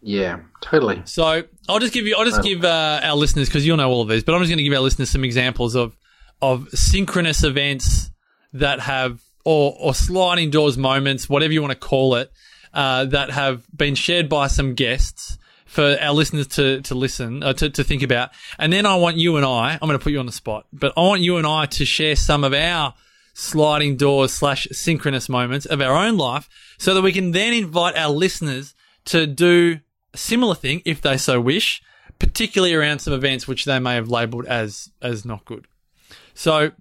Yeah, 0.02 0.42
totally. 0.62 1.02
So 1.06 1.44
I'll 1.70 1.80
just 1.80 1.94
give 1.94 2.06
you, 2.06 2.16
I'll 2.18 2.26
just 2.26 2.44
give 2.44 2.64
uh, 2.66 3.00
our 3.04 3.16
listeners 3.16 3.48
because 3.48 3.66
you'll 3.66 3.78
know 3.78 3.90
all 3.90 4.02
of 4.02 4.10
these, 4.10 4.24
but 4.24 4.36
I'm 4.36 4.42
just 4.42 4.50
going 4.50 4.58
to 4.58 4.64
give 4.64 4.74
our 4.74 4.82
listeners 4.82 5.10
some 5.10 5.24
examples 5.24 5.76
of 5.76 5.96
of 6.42 6.68
synchronous 6.72 7.44
events 7.46 8.12
that 8.52 8.82
have 8.82 9.22
or 9.46 9.78
or 9.80 9.94
sliding 9.94 10.50
doors 10.50 10.78
moments, 10.78 11.30
whatever 11.30 11.54
you 11.54 11.62
want 11.62 11.72
to 11.72 11.80
call 11.80 12.16
it, 12.16 12.34
uh, 12.74 13.06
that 13.06 13.30
have 13.30 13.66
been 13.76 13.96
shared 13.96 14.28
by 14.28 14.48
some 14.48 14.74
guests 14.74 15.38
for 15.74 15.98
our 16.00 16.14
listeners 16.14 16.46
to 16.48 16.82
to 16.82 16.94
listen 16.94 17.42
uh, 17.42 17.52
to 17.54 17.68
to 17.68 17.84
think 17.84 18.04
about, 18.04 18.30
and 18.60 18.72
then 18.72 18.86
I 18.86 18.96
want 18.96 19.18
you 19.18 19.38
and 19.38 19.46
I, 19.46 19.74
I'm 19.74 19.88
going 19.88 19.98
to 19.98 20.04
put 20.04 20.14
you 20.14 20.20
on 20.20 20.28
the 20.28 20.32
spot, 20.32 20.68
but 20.72 20.94
I 20.96 21.02
want 21.02 21.22
you 21.22 21.38
and 21.38 21.48
I 21.48 21.66
to 21.66 21.84
share 21.84 22.16
some 22.16 22.44
of 22.44 22.54
our 22.54 22.94
sliding 23.34 23.98
doors 23.98 24.32
slash 24.32 24.68
synchronous 24.72 25.28
moments 25.28 25.66
of 25.66 25.82
our 25.82 25.96
own 25.96 26.16
life, 26.16 26.48
so 26.78 26.94
that 26.94 27.02
we 27.02 27.12
can 27.12 27.32
then 27.32 27.54
invite 27.54 27.98
our 27.98 28.12
listeners 28.12 28.76
to 29.06 29.26
do 29.26 29.80
a 30.14 30.18
similar 30.18 30.54
thing 30.54 30.84
if 30.86 31.02
they 31.02 31.18
so 31.18 31.42
wish, 31.42 31.82
particularly 32.20 32.76
around 32.76 33.00
some 33.00 33.14
events 33.14 33.48
which 33.48 33.66
they 33.66 33.80
may 33.80 33.96
have 33.96 34.10
labelled 34.10 34.46
as 34.46 34.92
as 35.02 35.26
not 35.26 35.44
good. 35.44 35.66
So, 36.36 36.72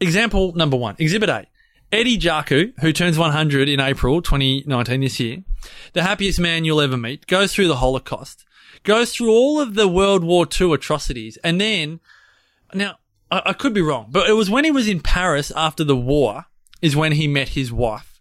example 0.00 0.54
number 0.54 0.78
one, 0.78 0.96
Exhibit 0.98 1.28
A. 1.28 1.46
Eddie 1.92 2.18
Jaku, 2.18 2.72
who 2.80 2.92
turns 2.94 3.18
100 3.18 3.68
in 3.68 3.78
April 3.78 4.22
2019 4.22 5.00
this 5.00 5.20
year, 5.20 5.44
the 5.92 6.02
happiest 6.02 6.38
man 6.40 6.64
you'll 6.64 6.80
ever 6.80 6.96
meet, 6.96 7.26
goes 7.26 7.52
through 7.54 7.68
the 7.68 7.76
Holocaust, 7.76 8.44
goes 8.82 9.12
through 9.14 9.30
all 9.30 9.60
of 9.60 9.74
the 9.74 9.88
World 9.88 10.24
War 10.24 10.46
II 10.60 10.72
atrocities, 10.74 11.36
and 11.44 11.60
then, 11.60 12.00
now, 12.74 12.96
I, 13.30 13.42
I 13.46 13.52
could 13.52 13.74
be 13.74 13.82
wrong, 13.82 14.08
but 14.10 14.28
it 14.28 14.32
was 14.34 14.50
when 14.50 14.64
he 14.64 14.70
was 14.70 14.88
in 14.88 15.00
Paris 15.00 15.50
after 15.56 15.84
the 15.84 15.96
war, 15.96 16.46
is 16.82 16.94
when 16.94 17.12
he 17.12 17.26
met 17.28 17.50
his 17.50 17.72
wife. 17.72 18.20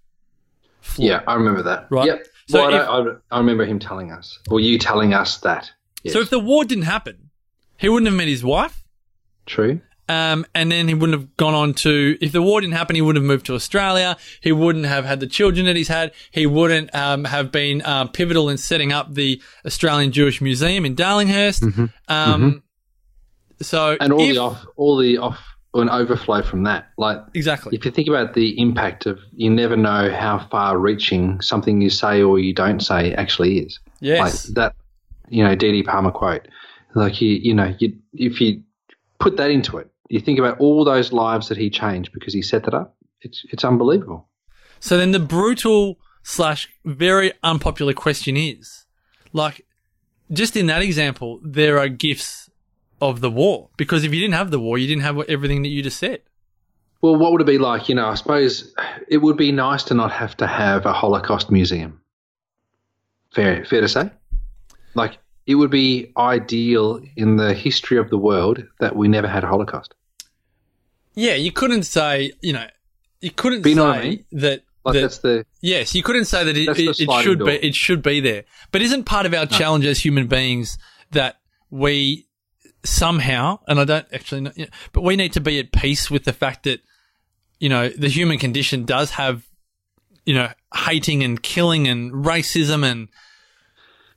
Flora. 0.81 1.11
Yeah, 1.11 1.21
I 1.27 1.33
remember 1.35 1.63
that. 1.63 1.87
Right. 1.89 2.07
Yep. 2.07 2.27
So 2.47 2.59
well, 2.59 2.67
I, 2.67 3.03
don't- 3.03 3.21
I, 3.31 3.35
I 3.35 3.39
remember 3.39 3.65
him 3.65 3.79
telling 3.79 4.11
us, 4.11 4.39
or 4.49 4.59
you 4.59 4.77
telling 4.77 5.13
us 5.13 5.37
that. 5.37 5.71
Yes. 6.03 6.13
So 6.13 6.19
if 6.21 6.29
the 6.29 6.39
war 6.39 6.63
didn't 6.63 6.83
happen, 6.83 7.31
he 7.77 7.89
wouldn't 7.89 8.07
have 8.07 8.15
met 8.15 8.27
his 8.27 8.43
wife. 8.43 8.83
True. 9.47 9.81
Um, 10.07 10.45
and 10.53 10.71
then 10.71 10.87
he 10.87 10.93
wouldn't 10.93 11.19
have 11.19 11.35
gone 11.37 11.53
on 11.55 11.73
to, 11.75 12.17
if 12.21 12.31
the 12.31 12.41
war 12.41 12.61
didn't 12.61 12.75
happen, 12.75 12.95
he 12.95 13.01
wouldn't 13.01 13.23
have 13.23 13.27
moved 13.27 13.45
to 13.47 13.55
Australia. 13.55 14.17
He 14.41 14.51
wouldn't 14.51 14.85
have 14.85 15.03
had 15.05 15.19
the 15.19 15.27
children 15.27 15.65
that 15.65 15.75
he's 15.75 15.87
had. 15.87 16.11
He 16.31 16.45
wouldn't 16.45 16.93
um, 16.93 17.23
have 17.25 17.51
been 17.51 17.81
uh, 17.81 18.05
pivotal 18.07 18.49
in 18.49 18.57
setting 18.57 18.91
up 18.93 19.13
the 19.15 19.41
Australian 19.65 20.11
Jewish 20.11 20.41
Museum 20.41 20.85
in 20.85 20.95
Darlinghurst. 20.95 21.63
Um, 22.07 22.63
So, 23.61 23.95
Mm-hmm. 23.95 24.03
And 24.03 24.13
all 24.13 24.19
if- 24.21 24.33
the 24.35 24.37
off, 24.41 24.65
all 24.75 24.97
the 24.97 25.17
off, 25.17 25.39
an 25.73 25.89
overflow 25.89 26.41
from 26.41 26.63
that. 26.63 26.89
Like, 26.97 27.19
exactly. 27.33 27.75
if 27.75 27.83
you 27.83 27.91
think 27.91 28.07
about 28.07 28.33
the 28.33 28.57
impact 28.59 29.05
of, 29.05 29.19
you 29.33 29.49
never 29.49 29.75
know 29.75 30.09
how 30.13 30.39
far-reaching 30.51 31.41
something 31.41 31.81
you 31.81 31.89
say 31.89 32.21
or 32.21 32.39
you 32.39 32.53
don't 32.53 32.79
say 32.79 33.13
actually 33.13 33.59
is. 33.59 33.79
Yes. 33.99 34.19
Like 34.47 34.55
that, 34.55 34.75
you 35.29 35.43
know, 35.43 35.55
D.D. 35.55 35.83
Palmer 35.83 36.11
quote. 36.11 36.47
Like 36.93 37.19
you, 37.21 37.29
you 37.31 37.53
know, 37.53 37.75
you, 37.79 37.97
if 38.13 38.39
you 38.39 38.61
put 39.19 39.35
that 39.37 39.51
into 39.51 39.77
it, 39.77 39.89
you 40.09 40.19
think 40.19 40.39
about 40.39 40.59
all 40.59 40.83
those 40.83 41.11
lives 41.11 41.49
that 41.49 41.57
he 41.57 41.69
changed 41.69 42.11
because 42.13 42.33
he 42.33 42.41
set 42.41 42.63
that 42.65 42.73
up. 42.73 42.95
It's 43.21 43.43
it's 43.51 43.63
unbelievable. 43.63 44.27
So 44.79 44.97
then 44.97 45.11
the 45.11 45.19
brutal 45.19 45.97
slash 46.23 46.69
very 46.83 47.33
unpopular 47.43 47.93
question 47.93 48.37
is, 48.37 48.85
like, 49.33 49.65
just 50.31 50.55
in 50.55 50.67
that 50.67 50.81
example, 50.81 51.39
there 51.43 51.79
are 51.79 51.87
gifts 51.87 52.49
of 53.01 53.21
the 53.21 53.29
war 53.29 53.69
because 53.77 54.03
if 54.03 54.13
you 54.13 54.19
didn't 54.19 54.35
have 54.35 54.51
the 54.51 54.59
war, 54.59 54.77
you 54.77 54.87
didn't 54.87 55.03
have 55.03 55.19
everything 55.29 55.63
that 55.63 55.69
you 55.69 55.81
just 55.81 55.97
said. 55.97 56.21
Well, 57.01 57.17
what 57.17 57.31
would 57.31 57.41
it 57.41 57.47
be 57.47 57.57
like? 57.57 57.89
You 57.89 57.95
know, 57.95 58.07
I 58.07 58.15
suppose 58.15 58.73
it 59.07 59.17
would 59.17 59.37
be 59.37 59.51
nice 59.51 59.83
to 59.85 59.93
not 59.93 60.11
have 60.11 60.35
to 60.37 60.47
have 60.47 60.85
a 60.85 60.93
Holocaust 60.93 61.51
museum. 61.51 62.01
Fair, 63.33 63.65
fair 63.65 63.81
to 63.81 63.87
say. 63.87 64.09
Like 64.95 65.19
it 65.47 65.55
would 65.55 65.71
be 65.71 66.11
ideal 66.17 67.01
in 67.15 67.37
the 67.37 67.53
history 67.53 67.97
of 67.97 68.09
the 68.09 68.17
world 68.17 68.63
that 68.79 68.95
we 68.95 69.07
never 69.07 69.27
had 69.27 69.43
a 69.43 69.47
Holocaust. 69.47 69.93
Yeah, 71.13 71.35
you 71.35 71.51
couldn't 71.51 71.83
say, 71.83 72.33
you 72.41 72.53
know, 72.53 72.67
you 73.21 73.31
couldn't 73.31 73.65
you 73.65 73.75
say 73.75 73.81
I 73.81 74.03
mean? 74.03 74.25
that. 74.33 74.63
Like 74.83 74.93
that 74.93 75.01
that's 75.01 75.17
the 75.17 75.45
yes, 75.61 75.95
you 75.95 76.03
couldn't 76.03 76.25
say 76.25 76.43
that 76.43 76.55
it, 76.55 76.69
it, 76.77 76.99
it 76.99 77.23
should 77.23 77.39
door. 77.39 77.47
be. 77.47 77.53
It 77.55 77.73
should 77.73 78.03
be 78.03 78.19
there. 78.19 78.43
But 78.71 78.83
isn't 78.83 79.05
part 79.05 79.25
of 79.25 79.33
our 79.33 79.47
challenge 79.47 79.83
as 79.87 79.99
human 79.99 80.27
beings 80.27 80.77
that 81.09 81.39
we 81.71 82.27
somehow, 82.83 83.59
and 83.67 83.79
I 83.79 83.85
don't 83.85 84.05
actually 84.13 84.41
know, 84.41 84.51
but 84.91 85.01
we 85.01 85.15
need 85.15 85.33
to 85.33 85.41
be 85.41 85.57
at 85.57 85.71
peace 85.71 86.11
with 86.11 86.23
the 86.25 86.33
fact 86.33 86.65
that 86.65 86.81
you 87.59 87.67
know 87.67 87.89
the 87.89 88.09
human 88.09 88.37
condition 88.37 88.85
does 88.85 89.09
have, 89.11 89.47
you 90.23 90.35
know, 90.35 90.49
hating 90.71 91.23
and 91.23 91.41
killing 91.41 91.87
and 91.87 92.11
racism 92.11 92.85
and 92.85 93.07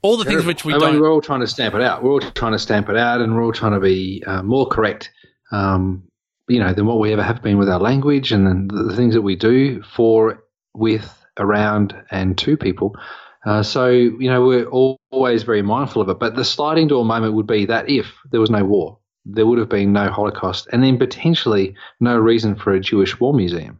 all 0.02 0.16
the 0.16 0.24
things 0.24 0.44
which 0.44 0.64
we 0.64 0.72
I 0.74 0.78
mean, 0.78 0.92
don't. 0.92 1.00
we're 1.00 1.12
all 1.12 1.20
trying 1.20 1.40
to 1.40 1.46
stamp 1.46 1.74
it 1.74 1.82
out. 1.82 2.02
We're 2.02 2.12
all 2.12 2.20
trying 2.20 2.52
to 2.52 2.58
stamp 2.58 2.88
it 2.88 2.96
out, 2.96 3.20
and 3.20 3.34
we're 3.34 3.44
all 3.44 3.52
trying 3.52 3.72
to 3.72 3.80
be 3.80 4.22
uh, 4.26 4.42
more 4.42 4.66
correct. 4.66 5.10
Um, 5.50 6.04
you 6.48 6.58
know, 6.58 6.72
than 6.72 6.86
what 6.86 6.98
we 6.98 7.12
ever 7.12 7.22
have 7.22 7.42
been 7.42 7.58
with 7.58 7.68
our 7.68 7.78
language 7.78 8.32
and 8.32 8.46
then 8.46 8.68
the, 8.68 8.84
the 8.84 8.96
things 8.96 9.12
that 9.14 9.20
we 9.22 9.36
do 9.36 9.82
for, 9.82 10.42
with, 10.74 11.14
around, 11.36 11.94
and 12.10 12.38
to 12.38 12.56
people. 12.56 12.96
Uh, 13.44 13.62
so, 13.62 13.88
you 13.88 14.30
know, 14.30 14.44
we're 14.46 14.64
all, 14.64 14.98
always 15.10 15.42
very 15.42 15.60
mindful 15.62 16.00
of 16.02 16.08
it. 16.08 16.18
But 16.18 16.36
the 16.36 16.44
sliding 16.44 16.88
door 16.88 17.04
moment 17.04 17.34
would 17.34 17.46
be 17.46 17.66
that 17.66 17.90
if 17.90 18.06
there 18.30 18.40
was 18.40 18.50
no 18.50 18.64
war, 18.64 18.98
there 19.26 19.46
would 19.46 19.58
have 19.58 19.68
been 19.68 19.92
no 19.92 20.10
Holocaust, 20.10 20.68
and 20.72 20.82
then 20.82 20.98
potentially 20.98 21.74
no 22.00 22.16
reason 22.16 22.56
for 22.56 22.72
a 22.72 22.80
Jewish 22.80 23.20
war 23.20 23.34
museum. 23.34 23.78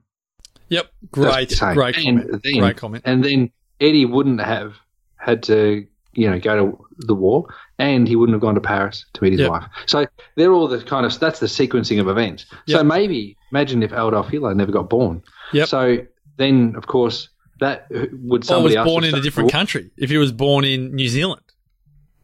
Yep. 0.68 0.90
Great. 1.10 1.26
what 1.26 1.50
you're 1.50 1.56
saying. 1.56 1.74
Great 1.74 1.94
comment. 1.96 2.42
then- 2.42 2.58
Great 2.58 2.76
comment. 2.76 3.04
And 3.06 3.24
then 3.24 3.50
Eddie 3.80 4.04
wouldn't 4.04 4.42
have 4.42 4.74
had 5.16 5.42
to, 5.44 5.86
you 6.18 6.28
know, 6.28 6.38
go 6.38 6.56
to 6.56 6.84
the 7.06 7.14
war, 7.14 7.46
and 7.78 8.08
he 8.08 8.16
wouldn't 8.16 8.34
have 8.34 8.40
gone 8.42 8.54
to 8.56 8.60
Paris 8.60 9.04
to 9.14 9.22
meet 9.22 9.32
his 9.32 9.40
Yep. 9.42 9.50
wife. 9.50 9.64
So 9.86 10.06
they're 10.36 10.52
all 10.52 10.66
the 10.68 10.80
kind 10.82 11.06
of 11.06 11.18
that's 11.18 11.38
the 11.40 11.46
sequencing 11.46 12.00
of 12.00 12.08
events. 12.08 12.44
So 12.66 12.82
maybe 12.82 13.36
imagine 13.52 13.82
if 13.82 13.92
Adolf 13.92 14.28
Hitler 14.28 14.54
never 14.54 14.72
got 14.72 14.90
born. 14.90 15.22
Yep. 15.52 15.68
So 15.68 15.98
then, 16.36 16.74
of 16.76 16.86
course, 16.86 17.28
that 17.60 17.86
would 17.90 18.12
Or 18.12 18.38
was 18.38 18.46
somebody 18.46 18.76
else 18.76 18.86
born 18.88 19.04
in 19.04 19.14
a 19.14 19.20
different 19.20 19.50
country. 19.52 19.90
If 19.96 20.10
he 20.10 20.16
was 20.18 20.32
born 20.32 20.64
in 20.64 20.94
New 20.94 21.08
Zealand. 21.08 21.42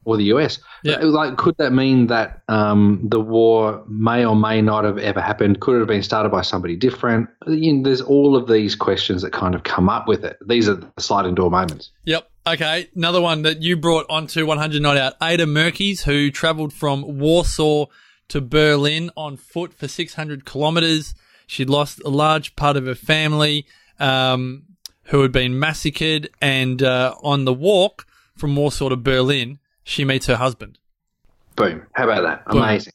or 0.06 0.18
the 0.18 0.24
US. 0.34 0.58
Yeah. 0.82 0.98
Like, 0.98 1.38
could 1.38 1.56
that 1.56 1.72
mean 1.72 2.08
that 2.08 2.42
um, 2.48 3.00
the 3.04 3.18
war 3.20 3.82
may 3.88 4.22
or 4.22 4.36
may 4.36 4.60
not 4.60 4.84
have 4.84 4.98
ever 4.98 5.18
happened? 5.20 5.60
Could 5.60 5.76
it 5.76 5.78
have 5.78 5.88
been 5.88 6.02
started 6.02 6.28
by 6.28 6.42
somebody 6.42 6.76
different? 6.76 7.26
You 7.46 7.72
know, 7.72 7.84
there's 7.84 8.02
all 8.02 8.36
of 8.36 8.46
these 8.46 8.74
questions 8.76 9.22
that 9.22 9.32
kind 9.32 9.54
of 9.54 9.62
come 9.62 9.88
up 9.88 10.06
with 10.06 10.22
it. 10.22 10.36
These 10.46 10.68
are 10.68 10.74
the 10.74 10.86
sliding 11.00 11.34
door 11.34 11.50
moments. 11.50 11.90
Yep. 12.04 12.28
Okay. 12.46 12.88
Another 12.94 13.20
one 13.20 13.42
that 13.42 13.62
you 13.62 13.76
brought 13.76 14.06
onto 14.10 14.44
100 14.44 14.82
Not 14.82 14.96
Out. 14.96 15.14
Ada 15.22 15.46
Merkes, 15.46 16.02
who 16.02 16.30
travelled 16.30 16.72
from 16.72 17.18
Warsaw 17.18 17.86
to 18.28 18.40
Berlin 18.40 19.10
on 19.16 19.36
foot 19.36 19.72
for 19.72 19.88
600 19.88 20.44
kilometres. 20.44 21.14
She'd 21.46 21.70
lost 21.70 22.00
a 22.04 22.10
large 22.10 22.56
part 22.56 22.76
of 22.76 22.86
her 22.86 22.94
family, 22.94 23.66
um, 23.98 24.64
who 25.04 25.22
had 25.22 25.32
been 25.32 25.58
massacred. 25.58 26.30
And 26.40 26.82
uh, 26.82 27.14
on 27.22 27.44
the 27.44 27.54
walk 27.54 28.06
from 28.36 28.56
Warsaw 28.56 28.90
to 28.90 28.96
Berlin, 28.96 29.58
she 29.82 30.04
meets 30.04 30.26
her 30.26 30.36
husband. 30.36 30.78
Boom. 31.56 31.86
How 31.92 32.04
about 32.04 32.22
that? 32.22 32.44
Boom. 32.46 32.62
Amazing. 32.62 32.92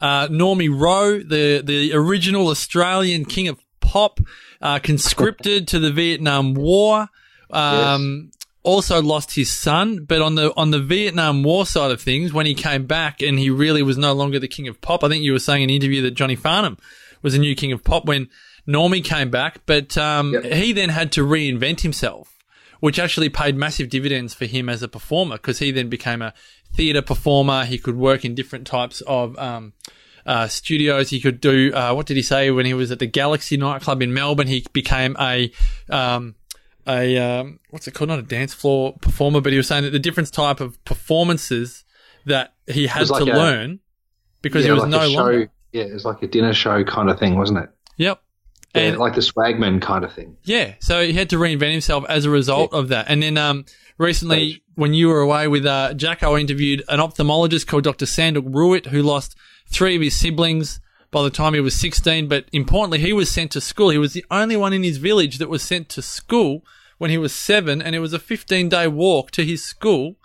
Uh, 0.00 0.28
Normie 0.28 0.70
Rowe, 0.70 1.18
the, 1.18 1.62
the 1.64 1.92
original 1.94 2.48
Australian 2.48 3.24
king 3.24 3.48
of 3.48 3.58
pop, 3.80 4.20
uh, 4.62 4.78
conscripted 4.78 5.68
to 5.68 5.78
the 5.78 5.90
Vietnam 5.90 6.54
War. 6.54 7.08
Um, 7.50 8.30
also 8.62 9.00
lost 9.02 9.34
his 9.34 9.50
son, 9.50 10.04
but 10.04 10.20
on 10.20 10.34
the 10.34 10.52
on 10.56 10.70
the 10.70 10.78
Vietnam 10.80 11.42
War 11.42 11.64
side 11.66 11.90
of 11.90 12.00
things, 12.00 12.32
when 12.32 12.46
he 12.46 12.54
came 12.54 12.86
back 12.86 13.22
and 13.22 13.38
he 13.38 13.50
really 13.50 13.82
was 13.82 13.96
no 13.96 14.12
longer 14.12 14.38
the 14.38 14.48
king 14.48 14.68
of 14.68 14.80
pop, 14.80 15.02
I 15.02 15.08
think 15.08 15.24
you 15.24 15.32
were 15.32 15.38
saying 15.38 15.62
in 15.62 15.70
an 15.70 15.76
interview 15.76 16.02
that 16.02 16.12
Johnny 16.12 16.36
Farnham 16.36 16.76
was 17.22 17.32
the 17.32 17.38
new 17.38 17.54
king 17.54 17.72
of 17.72 17.82
pop 17.84 18.04
when 18.04 18.28
Normie 18.68 19.04
came 19.04 19.30
back, 19.30 19.60
but 19.66 19.96
um, 19.96 20.32
Yep. 20.34 20.44
he 20.44 20.72
then 20.72 20.90
had 20.90 21.12
to 21.12 21.26
reinvent 21.26 21.80
himself, 21.80 22.38
which 22.80 22.98
actually 22.98 23.28
paid 23.30 23.56
massive 23.56 23.88
dividends 23.88 24.34
for 24.34 24.44
him 24.46 24.68
as 24.68 24.82
a 24.82 24.88
performer 24.88 25.36
because 25.36 25.58
he 25.58 25.70
then 25.70 25.88
became 25.88 26.22
a 26.22 26.34
theatre 26.74 27.02
performer. 27.02 27.64
He 27.64 27.78
could 27.78 27.96
work 27.96 28.24
in 28.24 28.34
different 28.34 28.66
types 28.66 29.00
of 29.06 29.38
um, 29.38 29.72
uh, 30.26 30.48
studios. 30.48 31.10
He 31.10 31.20
could 31.20 31.40
do 31.40 31.72
uh, 31.74 31.94
what 31.94 32.06
did 32.06 32.16
he 32.16 32.22
say 32.22 32.50
when 32.50 32.66
he 32.66 32.74
was 32.74 32.90
at 32.90 32.98
the 32.98 33.06
Galaxy 33.06 33.56
nightclub 33.56 34.02
in 34.02 34.12
Melbourne? 34.12 34.46
He 34.46 34.64
became 34.72 35.16
a 35.18 35.50
um, 35.88 36.34
a 36.90 37.16
um, 37.18 37.60
what's 37.70 37.86
it 37.88 37.92
called? 37.94 38.08
Not 38.08 38.18
a 38.18 38.22
dance 38.22 38.52
floor 38.54 38.96
performer, 39.00 39.40
but 39.40 39.52
he 39.52 39.56
was 39.56 39.68
saying 39.68 39.84
that 39.84 39.90
the 39.90 39.98
different 39.98 40.32
type 40.32 40.60
of 40.60 40.82
performances 40.84 41.84
that 42.26 42.54
he 42.66 42.86
had 42.86 43.00
was 43.00 43.10
to 43.10 43.22
a- 43.24 43.36
learn 43.36 43.80
because 44.42 44.62
Yeah, 44.64 44.68
he 44.68 44.72
was 44.72 44.82
like 44.82 44.90
no 44.90 45.08
show, 45.08 45.14
longer. 45.22 45.50
Yeah, 45.72 45.82
it 45.84 45.92
was 45.94 46.04
like 46.04 46.22
a 46.22 46.26
dinner 46.26 46.52
show 46.52 46.82
kind 46.84 47.08
of 47.10 47.18
thing, 47.18 47.36
wasn't 47.36 47.60
it? 47.60 47.70
Yep. 47.96 48.20
Yeah, 48.74 48.82
And 48.82 48.98
like 48.98 49.14
the 49.14 49.20
Swagman 49.20 49.80
kind 49.82 50.04
of 50.04 50.12
thing. 50.12 50.36
Yeah, 50.44 50.74
so 50.80 51.02
he 51.04 51.12
had 51.12 51.30
to 51.30 51.36
reinvent 51.36 51.72
himself 51.72 52.04
as 52.08 52.24
a 52.24 52.30
result 52.30 52.72
of 52.72 52.88
that. 52.88 53.06
And 53.08 53.22
then 53.22 53.36
um, 53.36 53.64
recently, 53.98 54.62
when 54.76 54.94
you 54.94 55.08
were 55.08 55.20
away 55.20 55.48
with 55.48 55.66
uh, 55.66 55.94
Jack, 55.94 56.22
I 56.22 56.36
interviewed 56.38 56.82
an 56.88 57.00
ophthalmologist 57.00 57.66
called 57.66 57.84
Dr. 57.84 58.06
Sanduk 58.06 58.44
Ruit, 58.54 58.86
who 58.86 59.02
lost 59.02 59.36
three 59.68 59.96
of 59.96 60.02
his 60.02 60.16
siblings 60.16 60.80
by 61.10 61.22
the 61.22 61.30
time 61.30 61.54
he 61.54 61.60
was 61.60 61.74
16. 61.74 62.28
But 62.28 62.46
importantly, 62.52 62.98
he 63.00 63.12
was 63.12 63.28
sent 63.30 63.50
to 63.52 63.60
school. 63.60 63.90
He 63.90 63.98
was 63.98 64.12
the 64.12 64.24
only 64.30 64.56
one 64.56 64.72
in 64.72 64.84
his 64.84 64.98
village 64.98 65.38
that 65.38 65.48
was 65.50 65.62
sent 65.62 65.88
to 65.90 66.02
school 66.02 66.64
when 67.00 67.10
he 67.10 67.16
was 67.16 67.34
seven, 67.34 67.80
and 67.80 67.94
it 67.94 67.98
was 68.00 68.12
a 68.12 68.18
15 68.18 68.68
day 68.68 68.86
walk 68.86 69.30
to 69.30 69.42
his 69.42 69.64
school. 69.64 70.16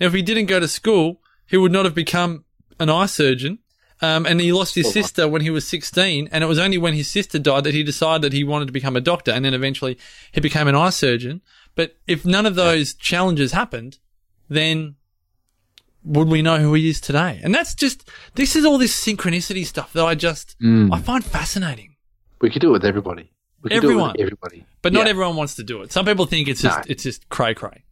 Now, 0.00 0.06
if 0.08 0.12
he 0.12 0.20
didn't 0.20 0.46
go 0.46 0.58
to 0.58 0.66
school, 0.66 1.20
he 1.46 1.56
would 1.56 1.70
not 1.70 1.84
have 1.84 1.94
become 1.94 2.44
an 2.80 2.90
eye 2.90 3.06
surgeon. 3.06 3.60
Um, 4.02 4.26
and 4.26 4.40
he 4.40 4.52
lost 4.52 4.74
his 4.74 4.92
sister 4.92 5.28
when 5.28 5.42
he 5.42 5.50
was 5.50 5.64
16, 5.68 6.28
and 6.32 6.42
it 6.42 6.48
was 6.48 6.58
only 6.58 6.76
when 6.76 6.92
his 6.94 7.08
sister 7.08 7.38
died 7.38 7.62
that 7.62 7.72
he 7.72 7.84
decided 7.84 8.22
that 8.22 8.32
he 8.32 8.42
wanted 8.42 8.66
to 8.66 8.72
become 8.72 8.96
a 8.96 9.00
doctor, 9.00 9.30
and 9.30 9.44
then 9.44 9.54
eventually 9.54 9.96
he 10.32 10.40
became 10.40 10.66
an 10.66 10.74
eye 10.74 10.90
surgeon. 10.90 11.40
But 11.76 11.94
if 12.08 12.24
none 12.26 12.46
of 12.46 12.56
those 12.56 12.94
challenges 12.94 13.52
happened, 13.52 13.98
then 14.48 14.96
would 16.02 16.26
we 16.26 16.42
know 16.42 16.58
who 16.58 16.74
he 16.74 16.88
is 16.88 17.00
today? 17.00 17.40
And 17.44 17.54
that's 17.54 17.76
just, 17.76 18.10
this 18.34 18.56
is 18.56 18.64
all 18.64 18.76
this 18.76 18.92
synchronicity 19.06 19.64
stuff 19.64 19.92
that 19.92 20.04
I 20.04 20.16
just, 20.16 20.56
I 20.92 20.98
find 20.98 21.24
fascinating. 21.24 21.94
We 22.40 22.50
could 22.50 22.60
do 22.60 22.70
it 22.70 22.72
with 22.72 22.84
everybody. 22.84 23.30
We 23.64 23.70
Everyone. 23.72 24.10
it 24.14 24.20
everybody. 24.20 24.64
But 24.82 24.92
not 24.92 25.04
Yeah. 25.06 25.10
everyone 25.10 25.36
wants 25.36 25.54
to 25.56 25.64
do 25.64 25.80
it. 25.82 25.90
Some 25.90 26.04
people 26.06 26.26
think 26.26 26.48
it's 26.48 26.60
just, 26.62 26.78
No. 26.78 26.84
it's 26.86 27.02
just 27.02 27.28
cray 27.30 27.54
cray. 27.54 27.82